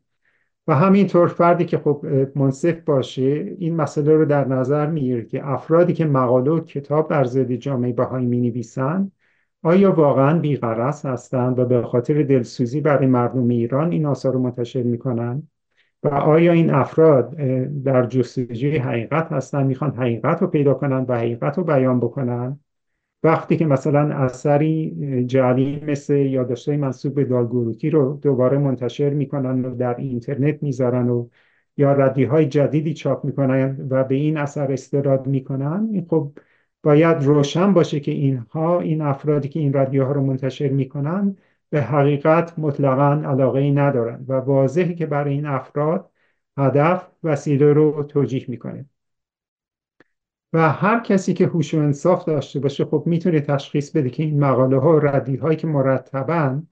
و 0.66 0.74
همینطور 0.74 1.28
فردی 1.28 1.64
که 1.64 1.78
خب 1.78 2.06
منصف 2.34 2.80
باشه 2.80 3.54
این 3.58 3.76
مسئله 3.76 4.12
رو 4.12 4.24
در 4.24 4.44
نظر 4.48 4.86
می‌گیره 4.86 5.24
که 5.24 5.48
افرادی 5.48 5.92
که 5.92 6.04
مقاله 6.04 6.50
و 6.50 6.60
کتاب 6.60 7.10
در 7.10 7.24
ضد 7.24 7.52
جامعه 7.52 7.92
بهایی 7.92 8.26
می 8.26 8.40
نویسن 8.40 9.10
آیا 9.62 9.92
واقعا 9.92 10.38
بیغرض 10.38 11.06
هستند 11.06 11.58
و 11.58 11.64
به 11.64 11.82
خاطر 11.82 12.22
دلسوزی 12.22 12.80
برای 12.80 13.06
مردم 13.06 13.48
ایران 13.48 13.92
این 13.92 14.06
آثار 14.06 14.32
رو 14.32 14.38
منتشر 14.38 14.82
می‌کنن؟ 14.82 15.48
و 16.02 16.08
آیا 16.08 16.52
این 16.52 16.70
افراد 16.70 17.30
در 17.84 18.06
جستجوی 18.06 18.76
حقیقت 18.78 19.32
هستند 19.32 19.66
می‌خوان 19.66 19.90
حقیقت 19.90 20.42
رو 20.42 20.46
پیدا 20.46 20.74
کنند 20.74 21.10
و 21.10 21.14
حقیقت 21.14 21.58
رو 21.58 21.64
بیان 21.64 22.00
بکنن؟ 22.00 22.60
وقتی 23.22 23.56
که 23.56 23.66
مثلا 23.66 24.14
اثری 24.14 25.24
جعلی 25.26 25.80
مثل 25.86 26.14
یادداشت‌های 26.16 26.76
منصوب 26.76 27.14
به 27.14 27.24
دالگوروتی 27.24 27.90
رو 27.90 28.18
دوباره 28.22 28.58
منتشر 28.58 29.10
می‌کنن 29.10 29.64
و 29.64 29.74
در 29.74 29.96
اینترنت 29.96 30.62
می‌ذارن 30.62 31.08
و 31.08 31.28
یا 31.76 31.92
ردی 31.92 32.24
های 32.24 32.46
جدیدی 32.46 32.94
چاپ 32.94 33.24
می‌کنن 33.24 33.86
و 33.90 34.04
به 34.04 34.14
این 34.14 34.36
اثر 34.36 34.72
استراد 34.72 35.26
می‌کنن 35.26 35.88
این 35.92 36.06
خب 36.10 36.32
باید 36.82 37.16
روشن 37.24 37.72
باشه 37.72 38.00
که 38.00 38.12
اینها 38.12 38.80
این 38.80 39.00
افرادی 39.02 39.48
که 39.48 39.60
این 39.60 39.72
رادیو 39.72 40.04
ها 40.04 40.12
رو 40.12 40.20
منتشر 40.24 40.68
می‌کنن 40.68 41.36
به 41.70 41.82
حقیقت 41.82 42.58
مطلقا 42.58 43.22
علاقه 43.24 43.58
ای 43.60 43.70
ندارن 43.70 44.24
و 44.28 44.32
واضحه 44.32 44.94
که 44.94 45.06
برای 45.06 45.34
این 45.34 45.46
افراد 45.46 46.10
هدف 46.56 47.08
وسیله 47.24 47.72
رو 47.72 48.02
توجیه 48.04 48.44
می‌کنه. 48.48 48.86
و 50.52 50.72
هر 50.72 51.00
کسی 51.00 51.34
که 51.34 51.46
هوش 51.46 51.74
و 51.74 51.78
انصاف 51.78 52.24
داشته 52.24 52.60
باشه 52.60 52.84
خب 52.84 53.02
می‌تونه 53.06 53.40
تشخیص 53.40 53.90
بده 53.90 54.10
که 54.10 54.22
این 54.22 54.44
مقاله 54.44 54.78
ها 54.78 54.96
و 54.96 55.00
ردی 55.00 55.36
هایی 55.36 55.56
که 55.56 55.66
مرتبا 55.66 56.62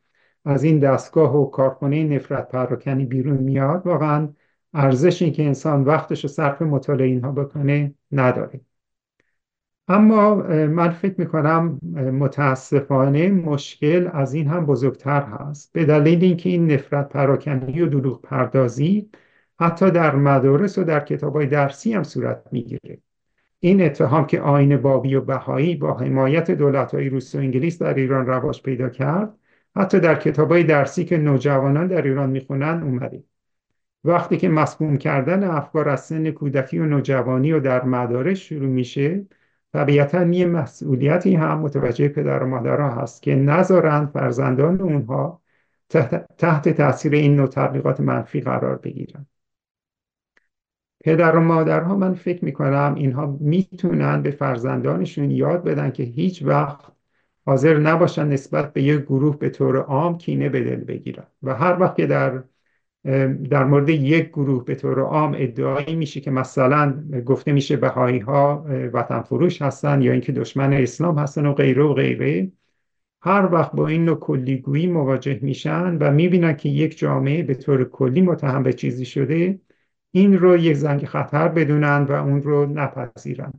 از 0.45 0.64
این 0.64 0.79
دستگاه 0.79 1.37
و 1.37 1.51
کارخانه 1.51 2.05
نفرت 2.05 2.49
پراکنی 2.49 3.05
بیرون 3.07 3.37
میاد 3.37 3.87
واقعا 3.87 4.29
ارزش 4.75 5.23
این 5.23 5.33
که 5.33 5.45
انسان 5.45 5.85
وقتش 5.85 6.23
رو 6.23 6.29
صرف 6.29 6.62
مطالعه 6.62 7.07
اینها 7.07 7.33
بکنه 7.33 7.95
نداره. 8.12 8.61
اما 9.88 10.35
من 10.67 10.91
فکر 10.91 11.14
می‌کنم 11.19 11.79
متاسفانه 12.12 13.31
مشکل 13.31 14.09
از 14.12 14.35
این 14.35 14.47
هم 14.49 14.67
بزرگتر 14.67 15.23
هست. 15.23 15.73
به 15.73 15.85
دلیل 15.85 16.25
اینکه 16.25 16.49
این 16.49 16.73
نفرت 16.73 17.09
پراکنی 17.09 17.81
و 17.81 17.87
دروغ 17.87 18.23
پردازی 18.23 19.11
حتی 19.61 19.91
در 19.91 20.17
مدارس 20.17 20.79
و 20.79 20.85
در 20.85 21.01
کتاب 21.01 21.37
های 21.37 21.47
درسی 21.47 21.93
هم 21.93 22.03
صورت 22.03 22.43
می‌گیره. 22.53 22.99
این 23.61 23.83
اتهام 23.83 24.27
که 24.27 24.40
آین 24.40 24.77
بابی 24.77 25.14
و 25.14 25.21
بهایی 25.21 25.77
با 25.77 25.94
حمایت 25.94 26.51
دولت 26.51 26.94
های 26.94 27.09
روس 27.09 27.35
و 27.35 27.38
انگلیس 27.38 27.83
در 27.83 27.94
ایران 27.94 28.27
رواج 28.27 28.62
پیدا 28.62 28.88
کرد 28.88 29.38
حتی 29.77 30.01
در 30.01 30.14
کتاب 30.14 30.53
های 30.53 30.64
درسی 30.64 31.05
که 31.05 31.18
نوجوانان 31.18 31.87
در 31.87 32.03
ایران 32.03 32.31
می‌خونن 32.31 32.83
اومده 32.83 33.25
وقتی 34.05 34.37
که 34.37 34.49
مسموم 34.49 34.97
کردن 34.97 35.44
افکار 35.44 35.88
از 35.88 36.05
سن 36.05 36.31
کودکی 36.31 36.79
و 36.79 36.87
نوجوانی 36.87 37.53
و 37.53 37.61
در 37.61 37.85
مدارس 37.85 38.38
شروع 38.38 38.68
میشه 38.68 39.27
طبیعتا 39.73 40.25
یه 40.25 40.47
مسئولیتی 40.47 41.35
هم 41.35 41.59
متوجه 41.59 42.09
پدر 42.09 42.42
و 42.42 42.47
مادرها 42.47 42.90
هست 42.90 43.23
که 43.23 43.35
نذارن 43.35 44.07
فرزندان 44.07 44.81
اونها 44.81 45.42
تحت 46.38 46.68
تاثیر 46.68 47.14
این 47.14 47.37
نوع 47.37 47.47
تبلیغات 47.47 48.01
منفی 48.01 48.40
قرار 48.40 48.77
بگیرن. 48.77 49.27
پدر 51.09 51.37
و 51.37 51.40
مادرها 51.40 51.97
من 51.97 52.14
فکر 52.14 52.44
می‌کنم 52.44 52.94
اینها 52.97 53.38
می‌تونن 53.40 54.23
به 54.23 54.31
فرزندانشون 54.31 55.31
یاد 55.31 55.64
بدن 55.64 55.90
که 55.90 56.03
هیچ 56.03 56.42
وقت 56.42 56.81
حاضر 57.47 57.79
نباشن 57.79 58.29
نسبت 58.29 58.73
به 58.73 58.83
یک 58.83 59.01
گروه 59.01 59.38
به 59.38 59.51
طور 59.51 59.77
عام 59.77 60.18
کینه 60.18 60.49
به 60.49 60.61
دل 60.61 60.85
بگیرن. 60.85 61.27
و 61.42 61.55
هر 61.55 61.81
وقت 61.81 61.97
که 61.97 62.07
در 62.07 62.42
در 63.51 63.64
مورد 63.64 63.88
یک 63.88 64.29
گروه 64.29 64.64
به 64.64 64.75
طور 64.75 65.01
عام 65.01 65.35
ادعایی 65.38 65.94
میشه 65.94 66.21
که 66.21 66.31
مثلا 66.31 67.05
گفته 67.27 67.53
میشه 67.53 67.77
بهایی 67.77 68.18
ها 68.18 68.66
وطن 68.92 69.23
فروش 69.23 69.62
هستن 69.62 70.03
یا 70.03 70.12
اینکه 70.12 70.33
دشمن 70.33 70.73
اسلام 70.73 71.18
هستن 71.18 71.47
و 71.47 71.53
غیره 71.53 71.83
و 71.83 71.94
غیره 71.94 72.53
هر 73.23 73.49
وقت 73.53 73.73
با 73.73 73.88
این 73.88 74.05
نوع 74.05 74.18
کلیگویی 74.18 74.87
مواجه 74.87 75.38
میشن 75.42 75.99
و 75.99 76.11
می‌بینن 76.11 76.57
که 76.57 76.68
یک 76.68 76.99
جامعه 76.99 77.42
به 77.42 77.55
طور 77.55 77.85
کلی 77.85 78.21
متهم 78.21 78.62
به 78.62 78.73
چیزی 78.73 79.05
شده 79.05 79.61
این 80.11 80.38
رو 80.38 80.57
یک 80.57 80.77
زنگ 80.77 81.05
خطر 81.05 81.49
بدونن 81.49 82.07
و 82.09 82.12
اون 82.12 82.42
رو 82.42 82.66
نپذیرن 82.66 83.53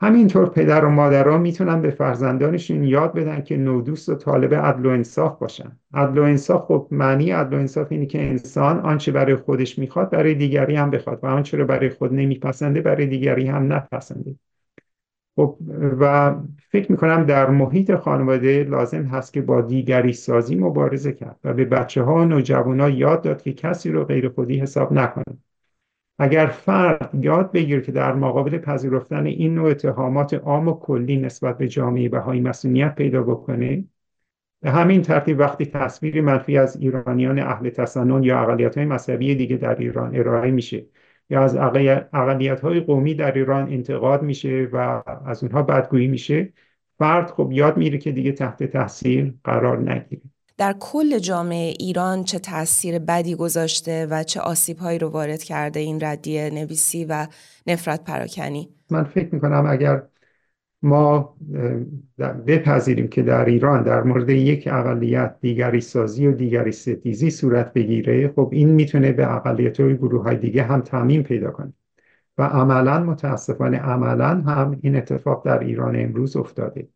همینطور 0.00 0.48
پدر 0.48 0.84
و 0.84 0.90
مادرها 0.90 1.38
می‌تونن 1.38 1.82
به 1.82 1.90
فرزندانشون 1.90 2.84
یاد 2.84 3.14
بدن 3.14 3.40
که 3.40 3.56
نودوست 3.56 4.08
و 4.08 4.14
طالب 4.14 4.54
عدل 4.54 4.86
و 4.86 4.88
انصاف 4.88 5.38
باشن. 5.38 5.78
عدل 5.94 6.18
و 6.18 6.22
انصاف 6.22 6.64
خب 6.64 6.88
معنی 6.90 7.30
عدل 7.30 7.56
و 7.56 7.60
انصاف 7.60 7.86
اینه 7.90 8.06
که 8.06 8.22
انسان 8.22 8.80
آنچه 8.80 9.12
برای 9.12 9.36
خودش 9.36 9.78
می‌خواد 9.78 10.10
برای 10.10 10.34
دیگری 10.34 10.76
هم 10.76 10.90
بخواد 10.90 11.20
و 11.22 11.26
آنچه 11.26 11.56
رو 11.56 11.66
برای 11.66 11.88
خود 11.88 12.12
نمیپسنده 12.14 12.80
برای 12.80 13.06
دیگری 13.06 13.46
هم 13.46 13.72
نپسنده. 13.72 14.34
خب 15.38 15.58
و 16.00 16.34
فکر 16.70 16.92
می‌کنم 16.92 17.24
در 17.24 17.50
محیط 17.50 17.94
خانواده 17.94 18.64
لازم 18.64 19.02
هست 19.02 19.32
که 19.32 19.42
با 19.42 19.60
دیگری 19.60 20.12
سازی 20.12 20.56
مبارزه 20.56 21.12
کرد 21.12 21.38
و 21.44 21.54
به 21.54 21.64
بچه 21.64 22.02
ها 22.02 22.14
و 22.14 22.24
نوجوان 22.24 22.80
ها 22.80 22.90
یاد 22.90 23.22
داد 23.22 23.42
که 23.42 23.52
کسی 23.52 23.90
رو 23.90 24.04
غیر 24.04 24.28
خودی 24.28 24.58
حساب 24.58 24.92
نکنند 24.92 25.44
اگر 26.18 26.46
فرد 26.46 27.24
یاد 27.24 27.52
بگیر 27.52 27.80
که 27.80 27.92
در 27.92 28.14
مقابل 28.14 28.58
پذیرفتن 28.58 29.26
این 29.26 29.54
نوع 29.54 29.70
اتهامات 29.70 30.34
عام 30.34 30.68
و 30.68 30.72
کلی 30.72 31.16
نسبت 31.16 31.58
به 31.58 31.68
جامعه 31.68 32.08
بهایی 32.08 32.40
مسئولیت 32.40 32.94
پیدا 32.94 33.22
بکنه 33.22 33.84
به 34.60 34.70
همین 34.70 35.02
ترتیب 35.02 35.38
وقتی 35.38 35.66
تصویر 35.66 36.20
منفی 36.20 36.58
از 36.58 36.76
ایرانیان 36.76 37.38
اهل 37.38 37.70
تسنن 37.70 38.22
یا 38.22 38.40
اقلیت 38.40 38.76
های 38.76 38.86
مذهبی 38.86 39.34
دیگه 39.34 39.56
در 39.56 39.78
ایران 39.78 40.16
ارائه 40.16 40.50
میشه 40.50 40.86
یا 41.30 41.42
از 41.44 41.56
اقلیت 42.12 42.60
های 42.60 42.80
قومی 42.80 43.14
در 43.14 43.32
ایران 43.32 43.72
انتقاد 43.72 44.22
میشه 44.22 44.68
و 44.72 45.02
از 45.26 45.42
اونها 45.42 45.62
بدگویی 45.62 46.06
میشه. 46.06 46.52
فرد 46.98 47.30
خب 47.30 47.48
یاد 47.52 47.76
میره 47.76 47.98
که 47.98 48.12
دیگه 48.12 48.32
تحت 48.32 48.62
تحصیل 48.62 49.34
قرار 49.44 49.92
نگیره. 49.92 50.22
در 50.58 50.74
کل 50.80 51.18
جامعه 51.18 51.74
ایران 51.78 52.24
چه 52.24 52.38
تاثیر 52.38 52.98
بدی 52.98 53.34
گذاشته 53.34 54.06
و 54.10 54.22
چه 54.22 54.40
آسیبهایی 54.40 54.98
رو 54.98 55.08
وارد 55.08 55.42
کرده 55.42 55.80
این 55.80 55.98
ردیه 56.00 56.50
نویسی 56.50 57.04
و 57.04 57.26
نفرت 57.66 58.04
پراکنی؟ 58.04 58.68
من 58.90 59.04
فکر 59.04 59.34
می‌کنم 59.34 59.66
اگر 59.68 60.02
ما 60.82 61.36
بپذیریم 62.46 63.08
که 63.08 63.22
در 63.22 63.44
ایران 63.44 63.82
در 63.82 64.02
مورد 64.02 64.30
یک 64.30 64.68
اقلیت 64.72 65.36
دیگری 65.40 65.80
سازی 65.80 66.26
و 66.26 66.32
دیگری 66.32 66.72
ستیزی 66.72 67.30
صورت 67.30 67.72
بگیره 67.72 68.28
خب 68.28 68.48
این 68.52 68.68
می‌تونه 68.68 69.12
به 69.12 69.34
اقلیت 69.36 69.80
و 69.80 69.92
گروه 69.92 70.22
های 70.22 70.36
دیگه 70.36 70.62
هم 70.62 70.80
تعمین 70.80 71.22
پیدا 71.22 71.50
کنه. 71.50 71.72
و 72.38 72.42
عملا 72.42 73.00
متاسفانه 73.04 73.78
عملا 73.78 74.42
هم 74.42 74.78
این 74.82 74.96
اتفاق 74.96 75.46
در 75.46 75.58
ایران 75.58 75.96
امروز 75.96 76.36
افتاده. 76.36 76.88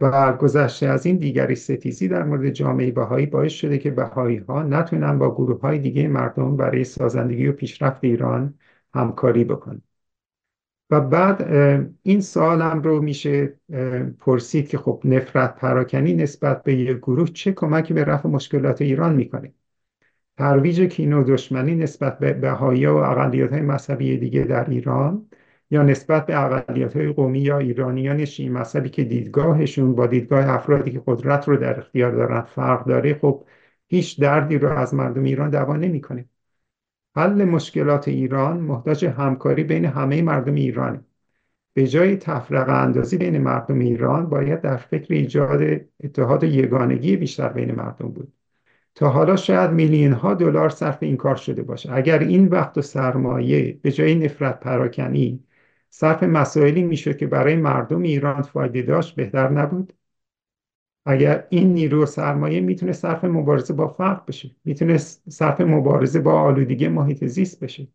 و 0.00 0.32
گذشته 0.32 0.86
از 0.86 1.06
این 1.06 1.16
دیگری 1.16 1.54
ستیزی 1.54 2.08
در 2.08 2.24
مورد 2.24 2.50
جامعه 2.50 2.90
بهایی 2.90 3.26
باعث 3.26 3.52
شده 3.52 3.78
که 3.78 3.90
بهایی 3.90 4.36
ها 4.36 4.62
نتونن 4.62 5.18
با 5.18 5.34
گروه 5.34 5.60
های 5.60 5.78
دیگه 5.78 6.08
مردم 6.08 6.56
برای 6.56 6.84
سازندگی 6.84 7.46
و 7.46 7.52
پیشرفت 7.52 8.04
ایران 8.04 8.54
همکاری 8.94 9.44
بکنن. 9.44 9.82
و 10.90 11.00
بعد 11.00 11.42
این 12.02 12.20
سوالم 12.20 12.82
رو 12.82 13.02
میشه 13.02 13.60
پرسید 14.20 14.68
که 14.68 14.78
خب 14.78 15.00
نفرت 15.04 15.54
پراکنی 15.56 16.14
نسبت 16.14 16.62
به 16.62 16.74
یک 16.74 16.96
گروه 16.96 17.28
چه 17.28 17.52
کمکی 17.52 17.94
به 17.94 18.04
رفع 18.04 18.28
مشکلات 18.28 18.82
ایران 18.82 19.14
می‌کنه؟ 19.14 19.52
ترویج 20.36 20.80
کین 20.80 21.12
و 21.12 21.24
دشمنی 21.24 21.74
نسبت 21.74 22.18
به 22.18 22.32
بهایی 22.32 22.86
و 22.86 22.94
اقلیت 22.96 23.52
های 23.52 23.60
مذهبی 23.62 24.16
دیگه 24.16 24.44
در 24.44 24.70
ایران 24.70 25.26
یا 25.70 25.82
نسبت 25.82 26.26
به 26.26 26.44
اقلیت 26.44 26.96
های 26.96 27.12
قومی 27.12 27.40
یا 27.40 27.58
ایرانیان 27.58 28.24
شیعی 28.24 28.48
مذهبی 28.48 28.88
که 28.88 29.04
دیدگاهشون 29.04 29.94
با 29.94 30.06
دیدگاه 30.06 30.48
افرادی 30.48 30.90
که 30.90 31.02
قدرت 31.06 31.48
رو 31.48 31.56
در 31.56 31.78
اختیار 31.78 32.12
دارن 32.12 32.40
فرق 32.42 32.86
داره 32.86 33.14
خب 33.14 33.44
هیچ 33.88 34.20
دردی 34.20 34.58
رو 34.58 34.78
از 34.78 34.94
مردم 34.94 35.22
ایران 35.24 35.50
دوا 35.50 35.76
نمی‌کنه. 35.76 36.28
حل 37.18 37.44
مشکلات 37.44 38.08
ایران 38.08 38.60
محتاج 38.60 39.04
همکاری 39.04 39.64
بین 39.64 39.84
همه 39.84 40.22
مردم 40.22 40.54
ایرانه 40.54 41.00
به 41.74 41.86
جای 41.86 42.16
تفرقه 42.16 42.72
اندازی 42.72 43.18
بین 43.18 43.38
مردم 43.38 43.78
ایران 43.78 44.28
باید 44.28 44.60
در 44.60 44.76
فکر 44.76 45.14
ایجاد 45.14 45.80
اتحاد 46.04 46.44
و 46.44 46.46
یگانگی 46.46 47.16
بیشتر 47.16 47.48
بین 47.48 47.74
مردم 47.74 48.08
بود. 48.08 48.32
تا 48.94 49.08
حالا 49.10 49.36
شاید 49.36 49.70
میلیون 49.70 50.12
ها 50.12 50.34
دلار 50.34 50.68
صرف 50.68 50.98
این 51.02 51.16
کار 51.16 51.36
شده 51.36 51.62
باشه. 51.62 51.92
اگر 51.92 52.18
این 52.18 52.48
وقت 52.48 52.78
و 52.78 52.82
سرمایه 52.82 53.78
به 53.82 53.92
جای 53.92 54.14
نفرت 54.14 54.60
پراکنی 54.60 55.44
صرف 55.90 56.22
مسائلی 56.22 56.82
میشه 56.82 57.14
که 57.14 57.26
برای 57.26 57.56
مردم 57.56 58.02
ایران 58.02 58.42
فایده 58.42 58.82
داشت 58.82 59.14
بهتر 59.14 59.48
نبود؟ 59.48 59.92
اگر 61.08 61.44
این 61.50 61.74
نیرو 61.74 62.06
سرمایه 62.06 62.60
می‌تونه 62.60 62.92
صرف 62.92 63.24
مبارزه 63.24 63.74
با 63.74 63.88
فقر 63.88 64.20
بشه 64.28 64.50
می‌تونه 64.64 64.96
صرف 65.28 65.60
مبارزه 65.60 66.20
با 66.20 66.40
آلودگی 66.40 66.88
محیط 66.88 67.24
زیست 67.24 67.64
بشه. 67.64 67.88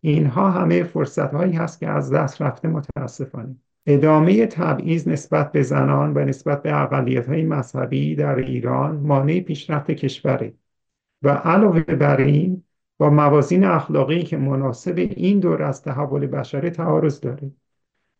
اینها 0.00 0.50
همه 0.50 0.82
فرصت 0.82 1.34
هایی 1.34 1.52
هست 1.52 1.80
که 1.80 1.88
از 1.88 2.12
دست 2.12 2.42
رفته 2.42 2.68
متاسفانه. 2.68 3.56
ادامه 3.86 4.46
تبعیض 4.46 5.08
نسبت 5.08 5.52
به 5.52 5.62
زنان 5.62 6.12
و 6.16 6.24
نسبت 6.24 6.62
به 6.62 6.82
اقلیت 6.82 7.28
های 7.28 7.44
مذهبی 7.44 8.14
در 8.14 8.36
ایران 8.36 8.96
مانع 8.96 9.40
پیشرفت 9.40 9.90
کشوره 9.90 10.54
و 11.22 11.28
علاوه 11.28 11.80
بر 11.80 12.20
این 12.20 12.62
با 12.98 13.10
موازین 13.10 13.64
اخلاقی 13.64 14.22
که 14.22 14.36
مناسب 14.36 14.94
این 14.96 15.40
دور 15.40 15.62
از 15.62 15.82
تحول 15.82 16.26
بشره 16.26 16.70
تعارض 16.70 17.20
داره 17.20 17.50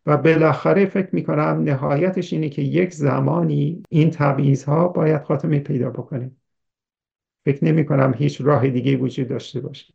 و 0.07 0.16
بالاخره 0.16 0.87
فکر 0.87 1.09
می‌کنم 1.12 1.62
نهایتش 1.64 2.33
اینه 2.33 2.49
که 2.49 2.62
یک 2.62 2.95
زمانی 2.95 3.83
این 3.88 4.11
تبعیض 4.11 4.64
ها 4.64 4.88
باید 4.88 5.23
خاتمه 5.23 5.59
پیدا 5.59 5.90
بکنه 5.90 6.31
فکر 7.45 7.64
نمی 7.64 7.87
کنم 7.87 8.14
هیچ 8.19 8.40
راه 8.40 8.69
دیگه 8.69 8.97
وجود 8.97 9.29
داشته 9.29 9.61
باشه 9.61 9.92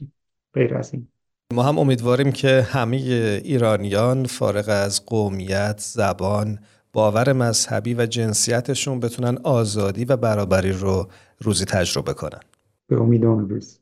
غیر 0.54 0.76
از 0.76 0.94
این 0.94 1.08
ما 1.54 1.64
هم 1.64 1.80
امیدواریم 1.80 2.32
که 2.32 2.62
همه 2.62 2.98
ایرانیان 3.44 4.26
فارغ 4.26 4.66
از 4.70 5.06
قومیت، 5.06 5.76
زبان، 5.78 6.60
باور 6.94 7.34
مذهبی 7.34 7.94
و 7.94 8.06
جنسیتشون 8.06 9.00
بتونن 9.00 9.38
آزادی 9.44 10.06
و 10.06 10.18
برابری 10.18 10.72
رو 10.72 11.08
روزی 11.40 11.66
تجربه 11.66 12.14
کنن. 12.14 12.40
به 12.88 13.02
امید 13.02 13.24
روز. 13.24 13.81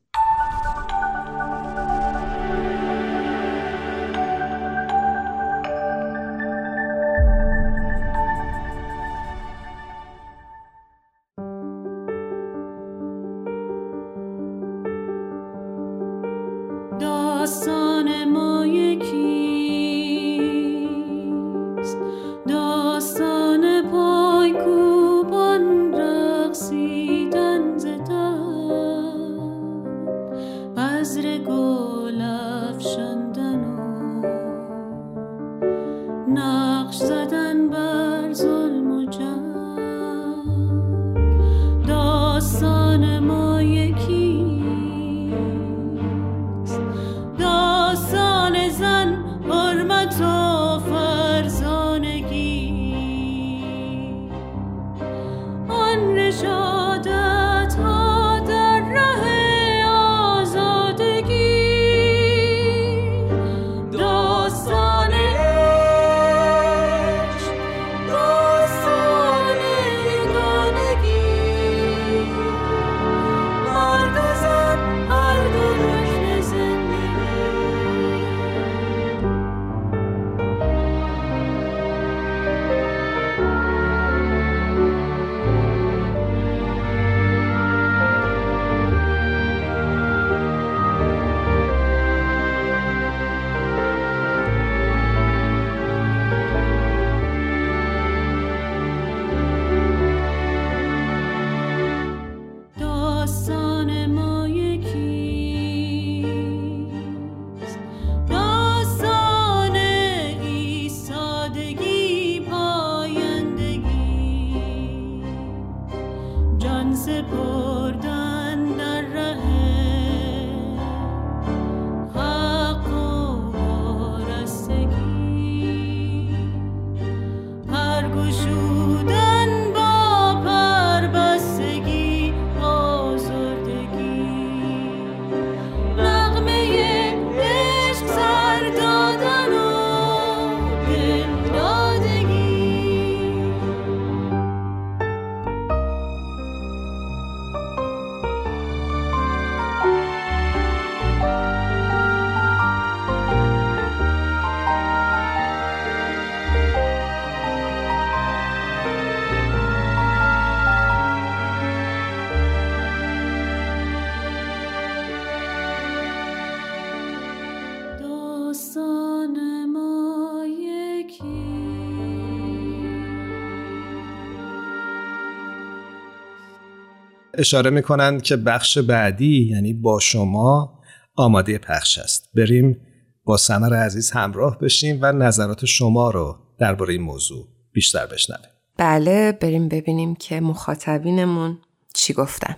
اشاره 177.40 177.70
می‌کنند 177.70 178.22
که 178.22 178.36
بخش 178.36 178.78
بعدی 178.78 179.48
یعنی 179.50 179.72
با 179.72 179.98
شما 179.98 180.80
آماده 181.16 181.58
پخش 181.58 181.98
است. 181.98 182.30
بریم 182.34 182.80
با 183.24 183.36
سمر 183.36 183.74
عزیز 183.74 184.10
همراه 184.10 184.58
بشیم 184.58 184.98
و 185.02 185.12
نظرات 185.12 185.64
شما 185.64 186.10
رو 186.10 186.38
درباره 186.58 186.92
این 186.92 187.02
موضوع 187.02 187.48
بیشتر 187.72 188.06
بشنویم. 188.06 188.50
بله 188.76 189.32
بریم 189.32 189.68
ببینیم 189.68 190.14
که 190.14 190.40
مخاطبینمون 190.40 191.58
چی 191.94 192.12
گفتن. 192.12 192.56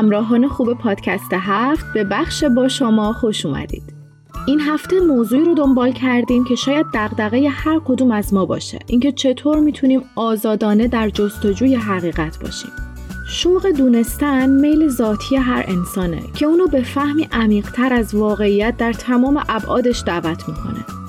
همراهان 0.00 0.48
خوب 0.48 0.74
پادکست 0.74 1.32
هفت 1.32 1.84
به 1.94 2.04
بخش 2.04 2.44
با 2.44 2.68
شما 2.68 3.12
خوش 3.12 3.46
اومدید. 3.46 3.82
این 4.46 4.60
هفته 4.60 5.00
موضوعی 5.00 5.44
رو 5.44 5.54
دنبال 5.54 5.92
کردیم 5.92 6.44
که 6.44 6.54
شاید 6.54 6.86
دغدغه 6.94 7.48
هر 7.48 7.80
کدوم 7.84 8.10
از 8.10 8.34
ما 8.34 8.46
باشه. 8.46 8.78
اینکه 8.86 9.12
چطور 9.12 9.58
می‌تونیم 9.58 10.02
آزادانه 10.16 10.88
در 10.88 11.10
جستجوی 11.10 11.74
حقیقت 11.74 12.38
باشیم. 12.42 12.70
شوق 13.28 13.66
دونستن 13.66 14.50
میل 14.50 14.88
ذاتی 14.88 15.36
هر 15.36 15.64
انسانه 15.68 16.22
که 16.34 16.46
اونو 16.46 16.66
به 16.66 16.82
فهمی 16.82 17.28
عمیقتر 17.32 17.92
از 17.92 18.14
واقعیت 18.14 18.76
در 18.76 18.92
تمام 18.92 19.44
ابعادش 19.48 20.02
دعوت 20.06 20.48
می‌کنه. 20.48 20.99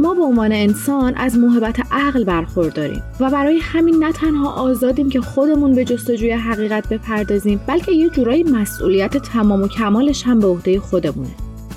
ما 0.00 0.14
به 0.14 0.22
عنوان 0.22 0.52
انسان 0.52 1.14
از 1.14 1.38
محبت 1.38 1.80
عقل 1.90 2.24
برخورداریم 2.24 3.02
و 3.20 3.30
برای 3.30 3.58
همین 3.62 4.04
نه 4.04 4.12
تنها 4.12 4.52
آزادیم 4.52 5.10
که 5.10 5.20
خودمون 5.20 5.74
به 5.74 5.84
جستجوی 5.84 6.30
حقیقت 6.30 6.88
بپردازیم 6.88 7.60
بلکه 7.66 7.92
یه 7.92 8.10
جورایی 8.10 8.42
مسئولیت 8.42 9.16
تمام 9.16 9.62
و 9.62 9.68
کمالش 9.68 10.22
هم 10.22 10.40
به 10.40 10.46
عهده 10.46 10.80
خودمونه. 10.80 11.30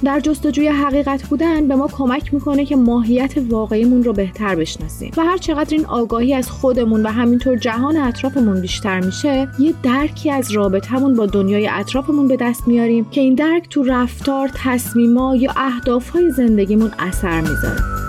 در 0.04 0.20
جستجوی 0.20 0.68
حقیقت 0.68 1.24
بودن 1.24 1.68
به 1.68 1.76
ما 1.76 1.88
کمک 1.88 2.34
می‌کنه 2.34 2.66
که 2.66 2.76
ماهیت 2.76 3.34
واقعیمون 3.50 4.04
رو 4.04 4.14
بهتر 4.14 4.56
بشناسیم 4.56 5.12
و 5.18 5.22
هر 5.22 5.38
چقدر 5.38 5.76
این 5.78 5.86
آگاهی 5.86 6.34
از 6.34 6.50
خودمون 6.52 7.04
و 7.04 7.10
همینطور 7.10 7.58
جهان 7.58 7.98
اطرافمون 7.98 8.62
بیشتر 8.62 9.00
میشه 9.00 9.48
یه 9.60 9.74
درکی 9.84 10.32
از 10.32 10.52
رابطمون 10.52 11.16
با 11.16 11.26
دنیای 11.26 11.68
اطرافمون 11.68 12.28
به 12.28 12.38
دست 12.38 12.68
میاریم 12.68 13.06
که 13.06 13.22
این 13.22 13.36
درک 13.36 13.70
تو 13.70 13.84
رفتار 13.84 14.50
تصمیما 14.56 15.36
یا 15.36 15.52
اهدافهای 15.58 16.32
زندگیمون 16.32 16.92
اثر 17.00 17.42
می‌ذاره. 17.42 18.03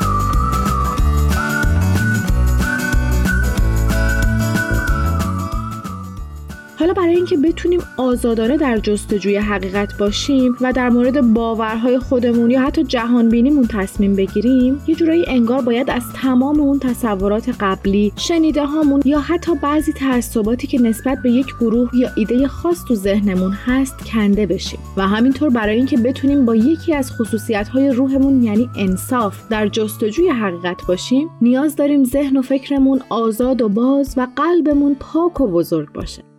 حالا 6.85 6.95
برای 6.95 7.15
اینکه 7.15 7.37
بتونیم 7.37 7.81
آزادانه 7.97 8.57
در 8.57 8.79
جستجوی 8.79 9.37
حقیقت 9.37 9.99
باشیم 9.99 10.57
و 10.61 10.73
در 10.73 10.89
مورد 10.89 11.21
باورهای 11.21 11.99
خودمون 11.99 12.51
یا 12.51 12.61
حتی 12.61 12.85
جهان 12.85 13.29
بینیمون 13.29 13.67
تصمیم 13.67 14.17
بگیریم 14.17 14.83
یه 14.87 14.95
جورایی 14.95 15.25
انگار 15.29 15.63
باید 15.63 15.91
از 15.91 16.03
تمام 16.15 16.61
اون 16.61 16.79
تصورات 16.79 17.49
قبلی 17.61 18.13
شنیده 18.17 18.67
هامون 18.67 19.03
یا 19.05 19.21
حتی 19.21 19.53
بعضی 19.63 19.93
تعصباتی 19.93 20.67
که 20.67 20.81
نسبت 20.81 21.19
به 21.23 21.31
یک 21.31 21.47
گروه 21.61 21.91
یا 21.95 22.09
ایده 22.17 22.49
خاص 22.49 22.85
تو 22.89 22.95
ذهنمون 22.95 23.53
هست 23.53 24.05
کنده 24.05 24.47
بشیم. 24.47 24.81
و 24.97 25.09
همینطور 25.09 25.51
برای 25.51 25.77
اینکه 25.77 25.97
بتونیم 25.97 26.45
با 26.45 26.55
یکی 26.55 26.95
از 26.95 27.13
خصوصیت 27.13 27.69
های 27.69 27.91
روحمون 27.91 28.43
یعنی 28.43 28.71
انصاف 28.77 29.49
در 29.49 29.69
جستجوی 29.69 30.29
حقیقت 30.29 30.87
باشیم 30.89 31.31
نیاز 31.43 31.77
داریم 31.77 32.05
ذهن 32.05 32.37
و 32.37 32.43
فکرمون 32.43 33.01
آزاد 33.11 33.63
و 33.63 33.69
باز 33.69 34.15
و 34.17 34.27
قلبمون 34.37 34.97
پاک 35.01 35.41
و 35.41 35.47
بزرگ 35.47 35.93
باشه. 35.93 36.34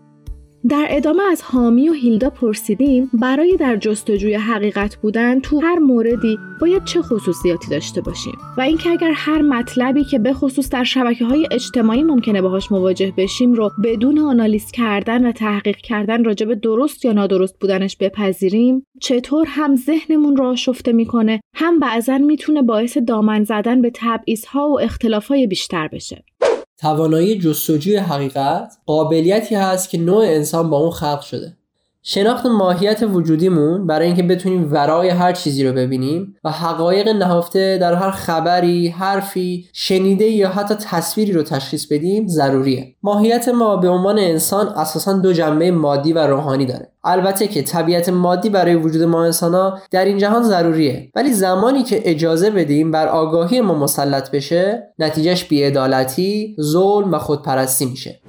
در 0.69 0.87
ادامه 0.89 1.23
از 1.23 1.41
حامی 1.41 1.89
و 1.89 1.93
هیلدا 1.93 2.29
پرسیدیم 2.29 3.09
برای 3.13 3.57
در 3.57 3.75
جستجوی 3.75 4.33
حقیقت 4.33 4.95
بودن 4.95 5.39
تو 5.39 5.59
هر 5.59 5.79
موردی 5.79 6.39
باید 6.61 6.83
چه 6.83 7.01
خصوصیاتی 7.01 7.69
داشته 7.69 8.01
باشیم؟ 8.01 8.33
و 8.57 8.61
اینکه 8.61 8.89
اگر 8.89 9.11
هر 9.15 9.41
مطلبی 9.41 10.03
که 10.03 10.19
به 10.19 10.33
خصوص 10.33 10.69
در 10.69 10.83
شبکه 10.83 11.25
های 11.25 11.47
اجتماعی 11.51 12.03
ممکنه 12.03 12.41
باهاش 12.41 12.71
مواجه 12.71 13.13
بشیم 13.17 13.53
رو 13.53 13.71
بدون 13.83 14.19
آنالیز 14.19 14.71
کردن 14.71 15.25
و 15.25 15.31
تحقیق 15.31 15.77
کردن 15.77 16.23
راجع 16.23 16.45
به 16.45 16.55
درست 16.55 17.05
یا 17.05 17.13
نادرست 17.13 17.59
بودنش 17.59 17.97
بپذیریم 17.97 18.85
چطور 19.01 19.45
هم 19.49 19.75
ذهنمون 19.75 20.35
رو 20.35 20.45
آشفته 20.45 20.91
می‌کنه 20.91 21.41
هم 21.53 21.79
بعضا 21.79 22.17
می‌تونه 22.17 22.61
باعث 22.61 22.97
دامن 22.97 23.43
زدن 23.43 23.81
به 23.81 23.91
تبعیضها 23.95 24.69
و 24.69 24.81
اختلافهای 24.81 25.47
بیشتر 25.47 25.87
بشه. 25.87 26.23
توانایی 26.77 27.39
جستجوی 27.39 27.97
حقیقت 27.97 28.77
قابلیتی 28.85 29.55
هست 29.55 29.89
که 29.89 29.97
نوع 29.97 30.25
انسان 30.25 30.69
با 30.69 30.77
اون 30.77 30.91
خلق 30.91 31.21
شده. 31.21 31.57
شناخت 32.07 32.45
ماهیت 32.45 33.03
وجودیمون 33.13 33.87
برای 33.87 34.07
اینکه 34.07 34.23
بتونیم 34.23 34.73
ورای 34.73 35.09
هر 35.09 35.33
چیزی 35.33 35.63
رو 35.63 35.73
ببینیم 35.73 36.35
و 36.43 36.51
حقایق 36.51 37.09
نهفته 37.09 37.77
در 37.81 37.93
هر 37.93 38.11
خبری، 38.11 38.87
حرفی، 38.87 39.65
شنیده 39.73 40.25
یا 40.25 40.49
حتی 40.49 40.75
تصویری 40.75 41.31
رو 41.31 41.43
تشخیص 41.43 41.85
بدیم 41.85 42.27
ضروریه. 42.27 42.95
ماهیت 43.03 43.49
ما 43.49 43.75
به 43.77 43.89
عنوان 43.89 44.19
انسان 44.19 44.67
اساسا 44.67 45.13
دو 45.13 45.33
جنبه 45.33 45.71
مادی 45.71 46.13
و 46.13 46.27
روحانی 46.27 46.65
داره. 46.65 46.89
البته 47.03 47.47
که 47.47 47.61
طبیعت 47.61 48.09
مادی 48.09 48.49
برای 48.49 48.75
وجود 48.75 49.01
ما 49.03 49.25
انسان 49.25 49.79
در 49.91 50.05
این 50.05 50.17
جهان 50.17 50.43
ضروریه 50.43 51.11
ولی 51.15 51.33
زمانی 51.33 51.83
که 51.83 52.01
اجازه 52.05 52.49
بدیم 52.49 52.91
بر 52.91 53.07
آگاهی 53.07 53.61
ما 53.61 53.73
مسلط 53.73 54.31
بشه 54.31 54.93
نتیجهش 54.99 55.43
بیعدالتی، 55.43 56.55
ظلم 56.61 57.13
و 57.13 57.17
خودپرستی 57.17 57.85
میشه. 57.85 58.19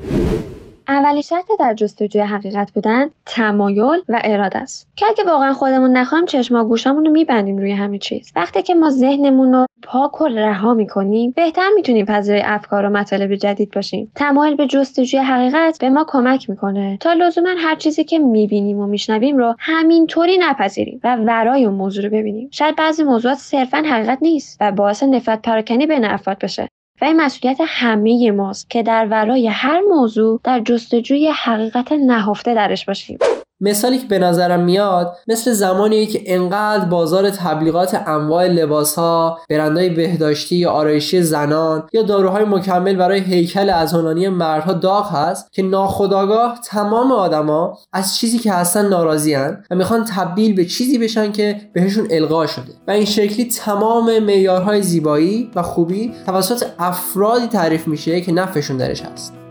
اولین 0.89 1.23
شرط 1.23 1.45
در 1.61 1.75
جستجوی 1.75 2.23
حقیقت 2.23 2.73
بودن 2.73 3.11
تمایل 3.27 4.03
و 4.09 4.21
اراده 4.25 4.59
است. 4.59 4.89
که 4.97 5.07
اگه 5.09 5.25
واقعا 5.25 5.53
خودمون 5.53 5.93
نخواهیم 5.93 6.27
چشم 6.27 6.55
و 6.55 6.65
گوشامون 6.65 7.05
رو 7.05 7.13
میبندیم 7.13 7.59
روی 7.59 7.73
همه 7.73 7.99
چیز. 7.99 8.33
وقتی 8.37 8.63
که 8.63 8.75
ما 8.75 8.91
ذهنمون 8.91 9.53
رو 9.53 9.67
پاک 9.83 10.21
و 10.21 10.25
رها 10.25 10.75
می‌کنیم 10.75 11.31
بهتر 11.37 11.69
می‌تونیم 11.77 12.07
پذیرای 12.07 12.43
افکار 12.45 12.85
و 12.85 12.91
مطالب 12.91 13.35
جدید 13.35 13.71
باشیم. 13.71 14.13
تمایل 14.15 14.57
به 14.57 14.67
جستجوی 14.67 15.21
حقیقت 15.21 15.79
به 15.81 15.91
ما 15.91 16.05
کمک 16.09 16.51
می‌کنه 16.51 16.97
تا 17.01 17.13
لزوما 17.13 17.55
هر 17.59 17.75
چیزی 17.75 18.05
که 18.05 18.19
می‌بینیم 18.19 18.79
و 18.79 18.87
میشنویم 18.87 19.37
رو 19.37 19.55
همینطوری 19.59 20.39
نپذیریم 20.41 21.01
و 21.05 21.17
ورای 21.17 21.65
اون 21.65 21.75
موضوع 21.75 22.05
رو 22.05 22.11
ببینیم. 22.11 22.49
شاید 22.51 22.77
بعضی 22.77 23.03
موضوعات 23.03 23.39
صرفا 23.39 23.79
حقیقت 23.87 24.19
نیست 24.23 24.59
و 24.61 24.73
باعث 24.73 25.03
نفرت 25.03 25.43
پراکنی 25.43 25.87
بین 25.87 26.05
افراد 26.05 26.39
بشه. 26.39 26.69
و 27.01 27.05
این 27.05 27.17
مسئولیت 27.21 27.59
همه 27.67 28.31
ماست 28.31 28.71
که 28.71 28.83
در 28.83 29.07
ورای 29.11 29.49
هر 29.49 29.81
موضوع 29.81 30.41
در 30.45 30.61
جستجوی 30.61 31.29
حقیقت 31.29 31.93
نهفته 31.93 32.55
درش 32.55 32.85
باشیم. 32.85 33.19
مثالی 33.61 33.99
که 33.99 34.07
به 34.07 34.19
نظرم 34.19 34.65
میاد 34.65 35.17
مثل 35.29 35.53
زمانیه 35.53 36.07
که 36.07 36.23
انقدر 36.27 36.85
بازار 36.85 37.31
تبلیغات 37.31 38.03
انواع 38.07 38.47
لباس 38.47 38.95
ها 38.95 39.39
برندهای 39.51 39.89
بهداشتی 39.89 40.57
یا 40.57 40.71
آرایشی 40.71 41.23
زنان 41.23 41.89
یا 41.93 42.03
داروهای 42.03 42.45
مکمل 42.45 42.97
برای 42.97 43.21
هیکل 43.21 43.71
ازهانانی 43.71 44.29
مردها 44.29 44.73
داغ 44.73 45.13
هست 45.13 45.53
که 45.53 45.63
ناخداگاه 45.63 46.61
تمام 46.65 47.13
آدما 47.13 47.79
از 47.93 48.17
چیزی 48.17 48.39
که 48.39 48.53
هستن 48.53 48.89
ناراضیان 48.89 49.65
و 49.71 49.75
می‌خوان 49.75 50.05
تبدیل 50.05 50.55
به 50.55 50.65
چیزی 50.65 50.99
بشن 50.99 51.33
که 51.33 51.61
بهشون 51.73 52.07
القا 52.11 52.47
شده. 52.47 52.73
و 52.89 52.91
این 52.91 53.05
شکلی 53.05 53.45
تمام 53.45 54.19
معیارهای 54.19 54.83
زیبایی 54.83 55.51
و 55.55 55.63
خوبی 55.63 56.15
توسط 56.27 56.67
افرادی 56.79 57.47
تعریف 57.47 57.89
میشه 57.89 58.21
که 58.21 58.33
نفعشون 58.33 58.77
درش 58.77 59.03
هست. 59.03 59.46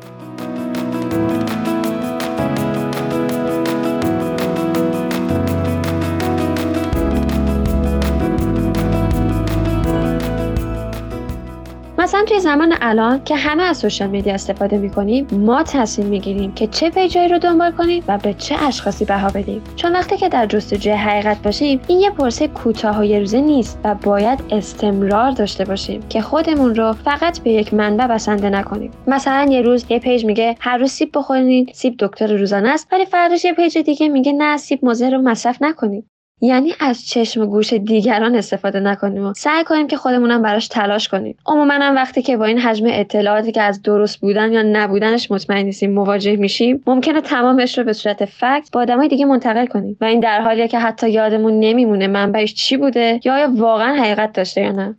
مثلا 12.26 12.38
توی 12.38 12.44
زمان 12.44 12.76
الان 12.82 13.24
که 13.24 13.36
همه 13.36 13.64
از 13.64 13.78
social 13.78 14.10
media 14.10 14.34
استفاده 14.34 14.78
می‌کنیم 14.78 15.28
ما 15.32 15.64
تصمیم 15.64 16.08
می‌گیریم 16.08 16.54
که 16.54 16.68
چه 16.68 16.90
page 16.90 17.15
ایی 17.15 17.28
رو 17.28 17.40
دنبال 17.40 17.72
کنیم 17.72 18.04
و 18.08 18.18
به 18.18 18.34
چه 18.34 18.56
اشخاصی 18.64 19.06
بها 19.06 19.30
بدیم. 19.30 19.62
چون 19.76 19.94
وقتی 19.94 20.18
که 20.18 20.30
در 20.30 20.46
جستجوی 20.46 20.94
حقیقت 20.94 21.42
باشیم 21.42 21.80
این 21.88 22.00
یه 22.00 22.10
پروسه 22.10 22.48
کوتاه 22.48 23.00
و 23.00 23.04
یه 23.04 23.20
روزه 23.20 23.42
نیست 23.42 23.80
و 23.84 23.96
باید 23.96 24.40
استمرار 24.50 25.32
داشته 25.32 25.66
باشیم 25.66 26.02
که 26.10 26.22
خودمون 26.22 26.76
رو 26.76 26.94
فقط 26.94 27.40
به 27.40 27.52
یک 27.52 27.74
منبع 27.74 28.08
بسنده 28.08 28.50
نکنیم. 28.50 28.92
مثلا 29.08 29.52
یه 29.52 29.62
روز 29.62 29.86
یه 29.90 30.00
page 30.00 30.26
میگه 30.26 30.56
هر 30.60 30.78
روز 30.78 30.92
سیب 30.92 31.10
بخورید 31.14 31.72
سیب 31.74 31.96
دکتر 32.00 32.38
روزانه 32.38 32.70
است 32.70 32.88
ولی 32.92 33.06
فرداش 33.06 33.46
یه 33.46 33.54
page 33.54 33.78
دیگه 33.78 34.08
میگه 34.08 34.32
نه 34.32 34.58
سیب 34.58 34.86
مضره 34.86 35.22
مصرف 35.22 35.58
نکنید 35.62 36.15
یعنی 36.42 36.74
از 36.80 37.08
چشم 37.08 37.46
گوش 37.46 37.74
دیگران 37.74 38.36
استفاده 38.36 38.80
نکنیم 38.80 39.26
و 39.26 39.34
سعی 39.34 39.64
کنیم 39.64 39.88
که 39.88 39.98
خودمونم 39.98 40.42
براش 40.42 40.68
تلاش 40.68 41.08
کنیم. 41.08 41.38
عموما 41.46 41.74
هم 41.74 41.96
وقتی 41.96 42.22
که 42.22 42.38
با 42.38 42.46
این 42.46 42.60
حجم 42.60 42.86
اطلاعاتی 42.90 43.52
که 43.52 43.62
از 43.62 43.82
درست 43.82 44.20
بودن 44.20 44.54
یا 44.54 44.62
نبودنش 44.62 45.32
مطمئن 45.32 45.66
نیستیم 45.66 45.92
مواجه 45.92 46.36
میشیم 46.36 46.84
ممکنه 46.88 47.22
تمامش 47.22 47.78
رو 47.78 47.84
به 47.84 47.94
صورت 47.94 48.26
fact 48.26 48.70
با 48.74 48.82
آدمای 48.82 49.08
دیگه 49.08 49.26
منتقل 49.26 49.66
کنیم. 49.66 49.98
و 50.02 50.06
این 50.06 50.20
در 50.20 50.42
حالیه 50.42 50.68
که 50.68 50.80
حتی 50.80 51.10
یادمون 51.10 51.60
نمیمونه 51.60 52.08
منبعش 52.08 52.54
چی 52.54 52.78
بوده 52.78 53.20
یا 53.24 53.34
آیا 53.34 53.50
واقعا 53.56 53.96
حقیقت 53.96 54.34
داشته 54.34 54.62
یا 54.62 54.72
نه. 54.72 54.96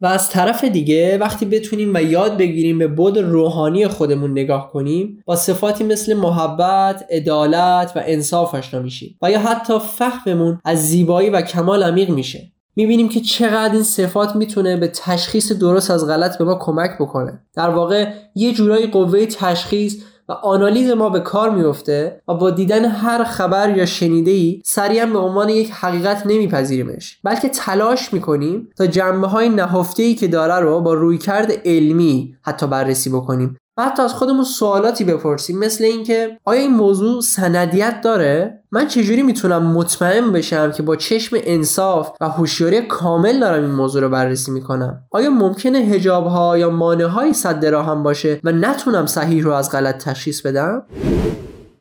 و 0.00 0.06
از 0.06 0.30
طرف 0.30 0.64
دیگه 0.64 1.18
وقتی 1.18 1.46
بتونیم 1.46 1.94
و 1.94 2.02
یاد 2.02 2.36
بگیریم 2.36 2.78
به 2.78 2.86
بود 2.86 3.18
روحانی 3.18 3.88
خودمون 3.88 4.30
نگاه 4.30 4.70
کنیم 4.72 5.22
با 5.26 5.36
صفاتی 5.36 5.84
مثل 5.84 6.14
محبت، 6.14 7.04
عدالت 7.10 7.92
و 7.96 8.02
انصاف 8.04 8.54
آشنا 8.54 8.80
میشیم 8.82 9.18
و 9.22 9.30
یا 9.30 9.40
حتی 9.40 9.78
فهممون 9.78 10.60
از 10.64 10.88
زیبایی 10.88 11.30
و 11.30 11.40
کمال 11.40 11.82
عمیق 11.82 12.10
میشه. 12.10 12.52
می‌بینیم 12.76 13.08
که 13.08 13.20
چقدر 13.20 13.72
این 13.72 13.82
صفات 13.82 14.36
می‌تونه 14.36 14.76
به 14.76 14.88
تشخیص 14.88 15.52
درست 15.52 15.90
از 15.90 16.06
غلط 16.06 16.38
به 16.38 16.44
ما 16.44 16.54
کمک 16.54 16.90
بکنه. 17.00 17.40
در 17.54 17.70
واقع 17.70 18.12
یه 18.34 18.52
جورایی 18.52 18.86
قوه 18.86 19.26
تشخیص 19.26 19.96
و 20.28 20.32
آنالیز 20.32 20.90
ما 20.90 21.08
به 21.08 21.20
کار 21.20 21.50
میفته 21.50 22.22
و 22.28 22.34
با 22.34 22.50
دیدن 22.50 22.84
هر 22.84 23.24
خبر 23.24 23.76
یا 23.76 23.86
شنیده 23.86 24.30
ای 24.30 24.62
سریعا 24.64 25.06
به 25.06 25.18
عنوان 25.18 25.48
یک 25.48 25.70
حقیقت 25.70 26.26
نمیپذیریمش 26.26 27.18
بلکه 27.24 27.48
تلاش 27.48 28.12
می‌کنیم 28.12 28.68
تا 28.76 28.86
جنبه 28.86 29.26
های 29.26 29.48
نهفته 29.48 30.02
ای 30.02 30.14
که 30.14 30.28
داره 30.28 30.54
رو 30.54 30.80
با 30.80 30.94
رویکرد 30.94 31.52
علمی 31.64 32.36
حتی 32.42 32.66
بررسی 32.66 33.10
بکنیم. 33.10 33.56
و 33.76 33.84
حتی 33.84 34.02
از 34.02 34.12
خودمون 34.14 34.44
سوالاتی 34.44 35.04
بپرسیم. 35.04 35.58
مثل 35.58 35.84
اینکه 35.84 36.38
آیا 36.44 36.60
این 36.60 36.74
موضوع 36.74 37.20
سندیت 37.20 38.00
داره؟ 38.00 38.62
من 38.72 38.86
چجوری 38.86 39.22
می‌تونم 39.22 39.62
مطمئن 39.62 40.32
بشم 40.32 40.72
که 40.72 40.82
با 40.82 40.96
چشم 40.96 41.36
انصاف 41.40 42.10
و 42.20 42.28
هوشیاری 42.28 42.82
کامل 42.86 43.40
دارم 43.40 43.62
این 43.62 43.72
موضوع 43.72 44.02
رو 44.02 44.08
بررسی 44.08 44.50
می‌کنم؟ 44.50 45.02
آیا 45.10 45.30
ممکنه 45.30 45.78
هجاب 45.78 46.26
ها 46.26 46.58
یا 46.58 46.70
مانع 46.70 47.04
های 47.04 47.32
صد 47.32 47.64
هم 47.64 48.02
باشه 48.02 48.40
و 48.44 48.52
نتونم 48.52 49.06
صحیح 49.06 49.42
رو 49.42 49.52
از 49.52 49.70
غلط 49.70 50.04
تشخیص 50.04 50.40
بدم؟ 50.40 50.82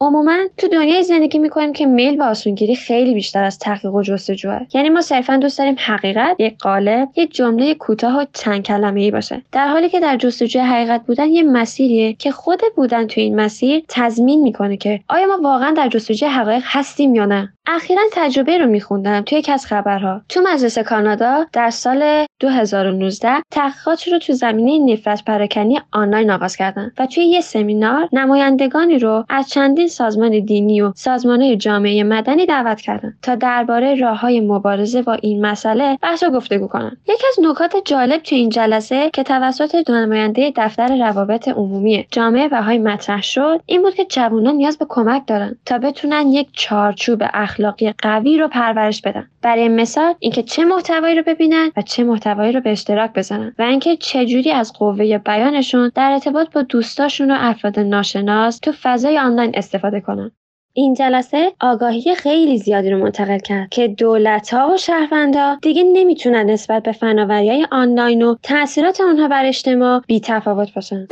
عموما 0.06 0.38
تو 0.58 0.68
دنیای 0.68 1.04
زندگی 1.04 1.40
می‌کنیم 1.40 1.74
که 1.74 1.86
میل 1.86 2.22
و 2.22 2.24
آسونگیری 2.24 2.76
خیلی 2.76 3.14
بیشتر 3.14 3.44
از 3.44 3.60
تحقیق 3.60 3.94
و 3.94 4.02
جستجوه. 4.02 4.60
یعنی 4.74 4.90
ما 4.90 5.02
صرفا 5.02 5.38
دوست 5.38 5.58
داریم 5.58 5.76
حقیقت 5.80 6.36
یک 6.40 6.58
قالب 6.58 7.10
یک 7.16 7.34
جمله 7.34 7.74
کوتاه 7.74 8.22
و 8.22 8.26
چند 8.34 8.64
کلمه 8.64 9.02
ای 9.02 9.12
باشه. 9.12 9.42
در 9.52 9.68
حالی 9.68 9.90
که 9.90 10.00
در 10.00 10.18
جستجوی 10.18 10.62
حقیقت 10.62 11.02
بودن 11.06 11.30
یه 11.30 11.44
مسیریه 11.44 12.14
که 12.14 12.32
خود 12.32 12.62
بودن 12.76 13.08
تو 13.08 13.22
این 13.22 13.36
مسیر 13.36 13.84
تضمین 13.88 14.42
می‌کنه 14.42 14.78
که 14.78 15.00
آیا 15.10 15.28
ما 15.28 15.40
واقعا 15.42 15.72
در 15.72 15.88
جستجوی 15.88 16.30
حقایق 16.30 16.64
هستیم 16.66 17.16
یا 17.16 17.26
نه. 17.26 17.54
اخیرا 17.68 18.02
تجربه 18.14 18.58
رو 18.58 18.66
میخوندم 18.66 19.22
توی 19.22 19.38
یکی 19.38 19.52
از 19.52 19.66
خبرها. 19.66 20.22
تو 20.30 20.42
مجلس 20.42 20.80
کانادا 20.80 21.46
در 21.54 21.70
سال 21.70 22.26
2019 22.46 23.30
تحقیقات 23.52 24.08
رو 24.08 24.20
تو 24.20 24.34
زمینه 24.34 24.94
نفرت 24.94 25.24
پراکنی 25.24 25.80
آنلاین 25.92 26.32
آغاز 26.32 26.56
کردن 26.56 26.92
و 26.98 27.06
توی 27.06 27.24
یه 27.24 27.42
سمینار 27.42 28.10
نمایندگانی 28.14 29.00
رو 29.00 29.26
از 29.30 29.50
چندین 29.50 29.88
سازمان 29.88 30.40
دینی 30.40 30.82
و 30.82 30.92
سازمان 30.96 31.58
جامعه 31.58 32.04
مدنی 32.04 32.46
دعوت 32.46 32.82
کردند 32.82 33.18
تا 33.22 33.36
درباره 33.36 33.96
راه 33.96 34.20
های 34.20 34.40
مبارزه 34.40 35.02
با 35.02 35.14
این 35.14 35.46
مسئله 35.46 35.98
بحث 36.02 36.24
و 36.24 36.30
گفتگو 36.30 36.68
کنند 36.68 36.98
یکی 37.08 37.24
از 37.28 37.46
نکات 37.50 37.76
جالب 37.86 38.22
تو 38.22 38.36
این 38.36 38.50
جلسه 38.50 39.10
که 39.14 39.24
توسط 39.24 39.76
دو 39.76 39.94
نماینده 39.94 40.54
دفتر 40.56 40.98
روابط 40.98 41.48
عمومی 41.48 42.08
جامعه 42.12 42.48
بهایی 42.48 42.80
مطرح 42.80 43.22
شد 43.22 43.62
این 43.66 43.82
بود 43.82 43.96
که 43.96 44.06
جوانان 44.06 44.56
نیاز 44.56 44.78
به 44.78 44.86
کمک 44.90 45.22
دارند 45.28 45.58
تا 45.66 45.78
بتونن 45.78 46.28
یک 46.28 46.48
چارچوب 46.54 47.24
اخلاقی 47.34 47.94
قوی 47.98 48.38
رو 48.38 48.48
پرورش 48.48 49.02
بدن. 49.02 49.28
برای 49.42 49.68
مثال 49.68 50.14
اینکه 50.20 50.44
چه 50.44 50.66
محتوایی 50.66 51.16
رو 51.16 51.24
ببینن 51.28 51.72
و 51.78 51.82
چه 51.82 52.04
محتوایی 52.04 52.35
رو 52.44 52.62
به 52.62 52.72
اشتراک 52.72 53.14
بزنن 53.14 53.56
و 53.60 53.62
اینکه 53.62 53.98
چجوری 53.98 54.52
از 54.52 54.74
قوه 54.74 55.18
بیانشون 55.18 55.92
در 55.96 56.12
ارتباط 56.12 56.52
با 56.54 56.62
دوستاشون 56.62 57.32
و 57.32 57.36
افراد 57.38 57.80
ناشناس 57.80 58.60
تو 58.60 58.72
فضای 58.84 59.18
آنلاین 59.18 59.52
استفاده 59.54 60.02
کنن 60.02 60.32
این 60.78 60.94
جلسه 60.94 61.52
آگاهی 61.60 62.16
خیلی 62.16 62.58
زیادی 62.58 62.90
رو 62.90 62.98
منتقل 62.98 63.40
کرد 63.40 63.70
که 63.70 63.88
دولت 63.88 64.54
ها 64.54 64.74
و 64.74 64.78
شهروندا 64.78 65.58
دیگه 65.62 65.84
نمی‌تونن 65.84 66.50
نسبت 66.50 66.84
به 66.84 66.92
فناوری 66.92 67.50
های 67.50 67.68
آنلاین 67.72 68.22
و 68.22 68.36
تاثیرات 68.44 69.02
آنها 69.02 69.28
بر 69.28 69.46
اجتماع 69.46 70.02
بی 70.08 70.20
تفاوت 70.20 70.74
باشن. 70.74 71.08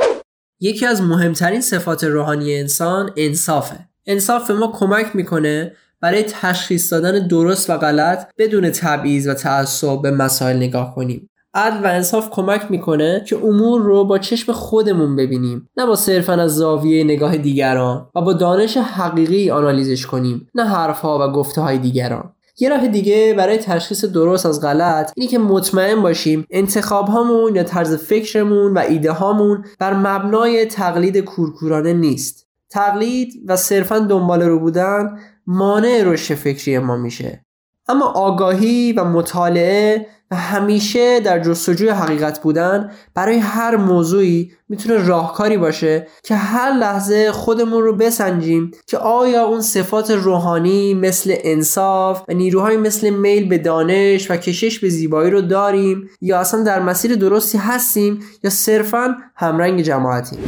یکی 0.60 0.86
از 0.86 1.02
مهمترین 1.02 1.60
صفات 1.60 2.04
روحانی 2.04 2.54
انسان 2.54 3.10
انصافه. 3.16 3.76
انصاف 4.06 4.48
به 4.48 4.54
ما 4.54 4.72
کمک 4.72 5.16
می‌کنه 5.16 5.72
برای 6.04 6.22
تشخیص 6.22 6.92
دادن 6.92 7.26
درست 7.26 7.70
و 7.70 7.76
غلط 7.76 8.26
بدون 8.38 8.70
تبعیض 8.70 9.28
و 9.28 9.34
تعصب 9.34 10.02
به 10.02 10.10
مسائل 10.10 10.56
نگاه 10.56 10.94
کنیم. 10.94 11.30
عدل 11.54 11.84
و 11.84 11.86
انصاف 11.86 12.30
کمک 12.30 12.70
می‌کنه 12.70 13.24
که 13.28 13.36
امور 13.36 13.82
رو 13.82 14.04
با 14.04 14.18
چشم 14.18 14.52
خودمون 14.52 15.16
ببینیم 15.16 15.68
نه 15.76 15.86
با 15.86 15.96
صرفا 15.96 16.32
از 16.32 16.56
زاویه 16.56 17.04
نگاه 17.04 17.36
دیگران 17.36 18.06
و 18.14 18.20
با 18.20 18.32
دانش 18.32 18.76
حقیقی 18.76 19.50
آنالیزش 19.50 20.06
کنیم 20.06 20.48
نه 20.54 20.64
حرفها 20.64 21.28
و 21.28 21.32
گفته 21.32 21.60
های 21.60 21.78
دیگران 21.78 22.32
یه 22.58 22.68
راه 22.68 22.86
دیگه 22.88 23.34
برای 23.36 23.58
تشخیص 23.58 24.04
درست 24.04 24.46
از 24.46 24.60
غلط 24.60 25.12
اینه 25.16 25.30
که 25.30 25.38
مطمئن 25.38 26.02
باشیم 26.02 26.46
انتخاب 26.50 27.08
هامون 27.08 27.56
یا 27.56 27.62
طرز 27.62 27.94
فکرمون 27.94 28.74
و 28.74 28.78
ایده 28.78 29.12
هامون 29.12 29.64
بر 29.78 29.94
مبنای 29.94 30.66
تقلید 30.66 31.18
کورکورانه 31.18 31.92
نیست 31.92 32.44
تقلید 32.70 33.32
و 33.46 33.56
صرفا 33.56 33.98
دنبال 33.98 34.42
رو 34.42 34.58
بودن 34.58 35.18
مانع 35.46 36.02
رشد 36.04 36.34
فکری 36.34 36.78
ما 36.78 36.96
میشه. 36.96 37.44
اما 37.88 38.06
آگاهی 38.06 38.92
و 38.92 39.04
مطالعه 39.04 40.06
و 40.30 40.36
همیشه 40.36 41.20
در 41.20 41.38
جستجوی 41.38 41.88
حقیقت 41.88 42.42
بودن 42.42 42.90
برای 43.14 43.38
هر 43.38 43.76
موضوعی 43.76 44.52
می‌تونه 44.68 45.06
راهکاری 45.06 45.56
باشه 45.56 46.06
که 46.22 46.34
هر 46.34 46.72
لحظه 46.72 47.32
خودمون 47.32 47.82
رو 47.82 47.96
بسنجیم 47.96 48.70
که 48.86 48.98
آیا 48.98 49.44
اون 49.44 49.60
صفات 49.60 50.10
روحانی 50.10 50.94
مثل 50.94 51.34
انصاف 51.38 52.22
و 52.28 52.34
نیروهای 52.34 52.76
مثل 52.76 53.10
میل 53.10 53.48
به 53.48 53.58
دانش 53.58 54.30
و 54.30 54.36
کشش 54.36 54.78
به 54.78 54.88
زیبایی 54.88 55.30
رو 55.30 55.40
داریم 55.40 56.10
یا 56.20 56.38
اصلا 56.38 56.62
در 56.62 56.82
مسیر 56.82 57.14
درستی 57.14 57.58
هستیم 57.58 58.20
یا 58.42 58.50
صرفا 58.50 59.16
همرنگ 59.36 59.80
جماعتیم. 59.80 60.38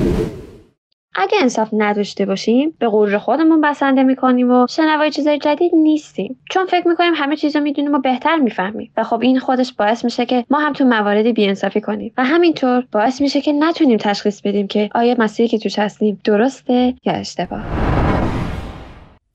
اگه 1.18 1.38
انصاف 1.42 1.68
نداشته 1.72 2.26
باشیم 2.26 2.76
به 2.78 2.88
غرور 2.88 3.18
خودمون 3.18 3.60
بسنده 3.60 4.02
می‌کنیم 4.02 4.50
و 4.50 4.66
شنوای 4.70 5.10
چیزای 5.10 5.38
جدید 5.38 5.72
نیستیم. 5.74 6.38
چون 6.50 6.66
فکر 6.66 6.88
می‌کنیم 6.88 7.12
همه 7.14 7.36
چیز 7.36 7.56
رو 7.56 7.62
می‌دونیم 7.62 7.94
و 7.94 7.98
بهتر 7.98 8.36
می‌فهمیم. 8.36 8.92
و 8.96 9.04
خب 9.04 9.20
این 9.22 9.38
خودش 9.38 9.72
باعث 9.72 10.04
میشه 10.04 10.26
که 10.26 10.44
ما 10.50 10.58
هم 10.58 10.72
تو 10.72 10.84
مواردی 10.84 11.32
بیانصافی 11.32 11.80
کنیم. 11.80 12.12
و 12.18 12.24
همینطور 12.24 12.84
باعث 12.92 13.20
میشه 13.20 13.40
که 13.40 13.52
نتونیم 13.52 13.98
تشخیص 13.98 14.40
بدیم 14.40 14.66
که 14.66 14.90
آیا 14.94 15.14
مسیری 15.18 15.48
که 15.48 15.58
توش 15.58 15.78
هستیم 15.78 16.20
درسته 16.24 16.94
یا 17.04 17.12
اشتباه. 17.12 17.64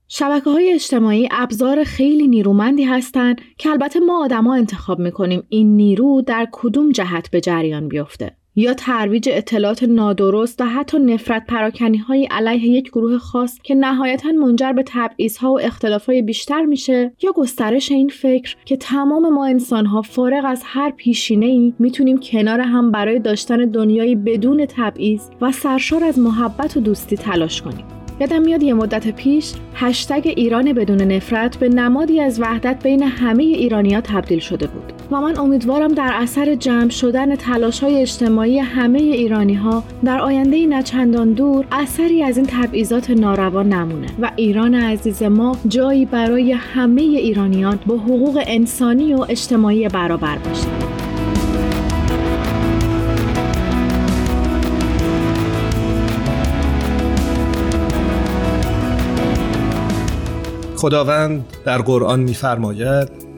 شبکه 0.08 0.50
های 0.50 0.72
اجتماعی 0.72 1.28
ابزار 1.30 1.84
خیلی 1.84 2.28
نیرومندی 2.28 2.84
هستند 2.84 3.40
که 3.58 3.70
البته 3.70 4.00
ما 4.00 4.24
آدما 4.24 4.54
انتخاب 4.54 4.98
می‌کنیم 4.98 5.42
این 5.48 5.76
نیرو 5.76 6.22
در 6.22 6.48
کدوم 6.52 6.92
جهت 6.92 7.30
به 7.30 7.40
جریان 7.40 7.88
بیفته. 7.88 8.41
یا 8.56 8.74
ترویج 8.74 9.28
اطلاعات 9.32 9.82
نادرست 9.82 10.60
و 10.60 10.64
حتی 10.64 10.98
نفرت 10.98 11.46
پراکنی 11.46 11.98
های 11.98 12.28
علیه 12.30 12.68
یک 12.68 12.88
گروه 12.88 13.18
خاص 13.18 13.58
که 13.62 13.74
نهایتا 13.74 14.32
منجر 14.32 14.72
به 14.72 14.84
تبعیض 14.86 15.36
ها 15.36 15.52
و 15.52 15.60
اختلاف 15.60 16.06
های 16.06 16.22
بیشتر 16.22 16.64
میشه 16.64 17.12
یا 17.22 17.32
گسترش 17.32 17.92
این 17.92 18.08
فکر 18.08 18.56
که 18.64 18.76
تمام 18.76 19.28
ما 19.34 19.46
انسان 19.46 19.86
ها 19.86 20.02
فارغ 20.02 20.44
از 20.46 20.62
هر 20.64 20.90
پیشینه 20.90 21.46
ای 21.46 21.74
می‌تونیم 21.78 22.18
کنار 22.18 22.60
هم 22.60 22.90
برای 22.90 23.18
داشتن 23.18 23.56
دنیایی 23.56 24.14
بدون 24.14 24.66
تبعیض 24.66 25.28
و 25.40 25.52
سرشار 25.52 26.04
از 26.04 26.18
محبت 26.18 26.76
و 26.76 26.80
دوستی 26.80 27.16
تلاش 27.16 27.62
کنیم. 27.62 27.84
یادم 28.20 28.42
میاد 28.42 28.62
یه 28.62 28.74
مدت 28.74 29.10
پیش 29.16 29.52
هشتگ 29.74 30.32
ایران 30.36 30.72
بدون 30.72 31.02
نفرت 31.02 31.56
به 31.56 31.68
نمادی 31.68 32.20
از 32.20 32.40
وحدت 32.40 32.82
بین 32.82 33.02
همه 33.02 33.42
ایرانیا 33.42 34.00
تبدیل 34.00 34.38
شده 34.38 34.66
بود. 34.66 35.01
و 35.12 35.20
من 35.20 35.38
امیدوارم 35.38 35.94
در 35.94 36.10
اثر 36.14 36.54
جمع 36.54 36.90
شدن 36.90 37.36
تلاش 37.36 37.80
های 37.80 38.00
اجتماعی 38.00 38.58
همه 38.58 38.98
ایرانی 38.98 39.54
ها 39.54 39.84
در 40.04 40.20
آینده 40.20 40.66
نچندان 40.66 41.32
دور 41.32 41.64
اثری 41.72 42.22
از 42.22 42.36
این 42.36 42.46
تبعیضات 42.46 43.10
ناروا 43.10 43.62
نمونه 43.62 44.06
و 44.20 44.30
ایران 44.36 44.74
عزیز 44.74 45.22
ما 45.22 45.56
جایی 45.68 46.04
برای 46.04 46.52
همه 46.52 47.02
ایرانیان 47.02 47.78
با 47.86 47.96
حقوق 47.96 48.42
انسانی 48.46 49.14
و 49.14 49.26
اجتماعی 49.28 49.88
برابر 49.88 50.38
باشه. 50.38 50.68
خداوند 60.76 61.44
در 61.64 61.78
قرآن 61.78 62.20
میفرماید 62.20 63.31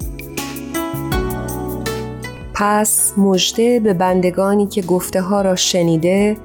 پس 2.55 3.13
مژده 3.17 3.81
به 3.81 3.95
بندگانی 3.95 4.67
که 4.67 4.83
گفته 4.83 5.21
ها 5.21 5.43
را 5.43 5.57
شنیده 5.57 6.37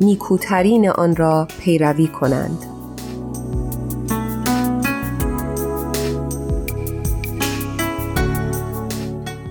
نیکوترین 0.00 0.88
آن 0.88 1.16
را 1.16 1.48
پیروی 1.60 2.06
کنند. 2.06 2.64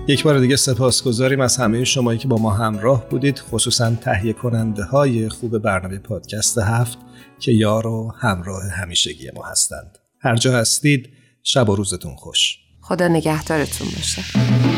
یک 0.08 0.22
بار 0.22 0.38
دیگه 0.38 0.56
سپاسگزاریم 0.56 1.40
از 1.40 1.56
همه 1.56 1.84
شمایی 1.84 2.18
که 2.18 2.28
با 2.28 2.36
ما 2.36 2.50
همراه 2.50 3.08
بودید 3.08 3.38
خصوصا 3.38 3.90
تهیه 3.90 4.32
کننده 4.32 4.84
های 4.84 5.28
خوب 5.28 5.58
برنامه 5.58 5.98
پادکست 5.98 6.58
هفت 6.58 6.98
که 7.38 7.52
یار 7.52 7.86
و 7.86 8.12
همراه 8.18 8.62
همیشگی 8.70 9.30
ما 9.36 9.42
هستند. 9.42 9.98
هر 10.20 10.36
جا 10.36 10.52
هستید 10.52 11.08
شب 11.42 11.68
و 11.68 11.76
روزتون 11.76 12.14
خوش. 12.16 12.58
خدا 12.80 13.08
نگهدارتون 13.08 13.88
باشه. 13.96 14.73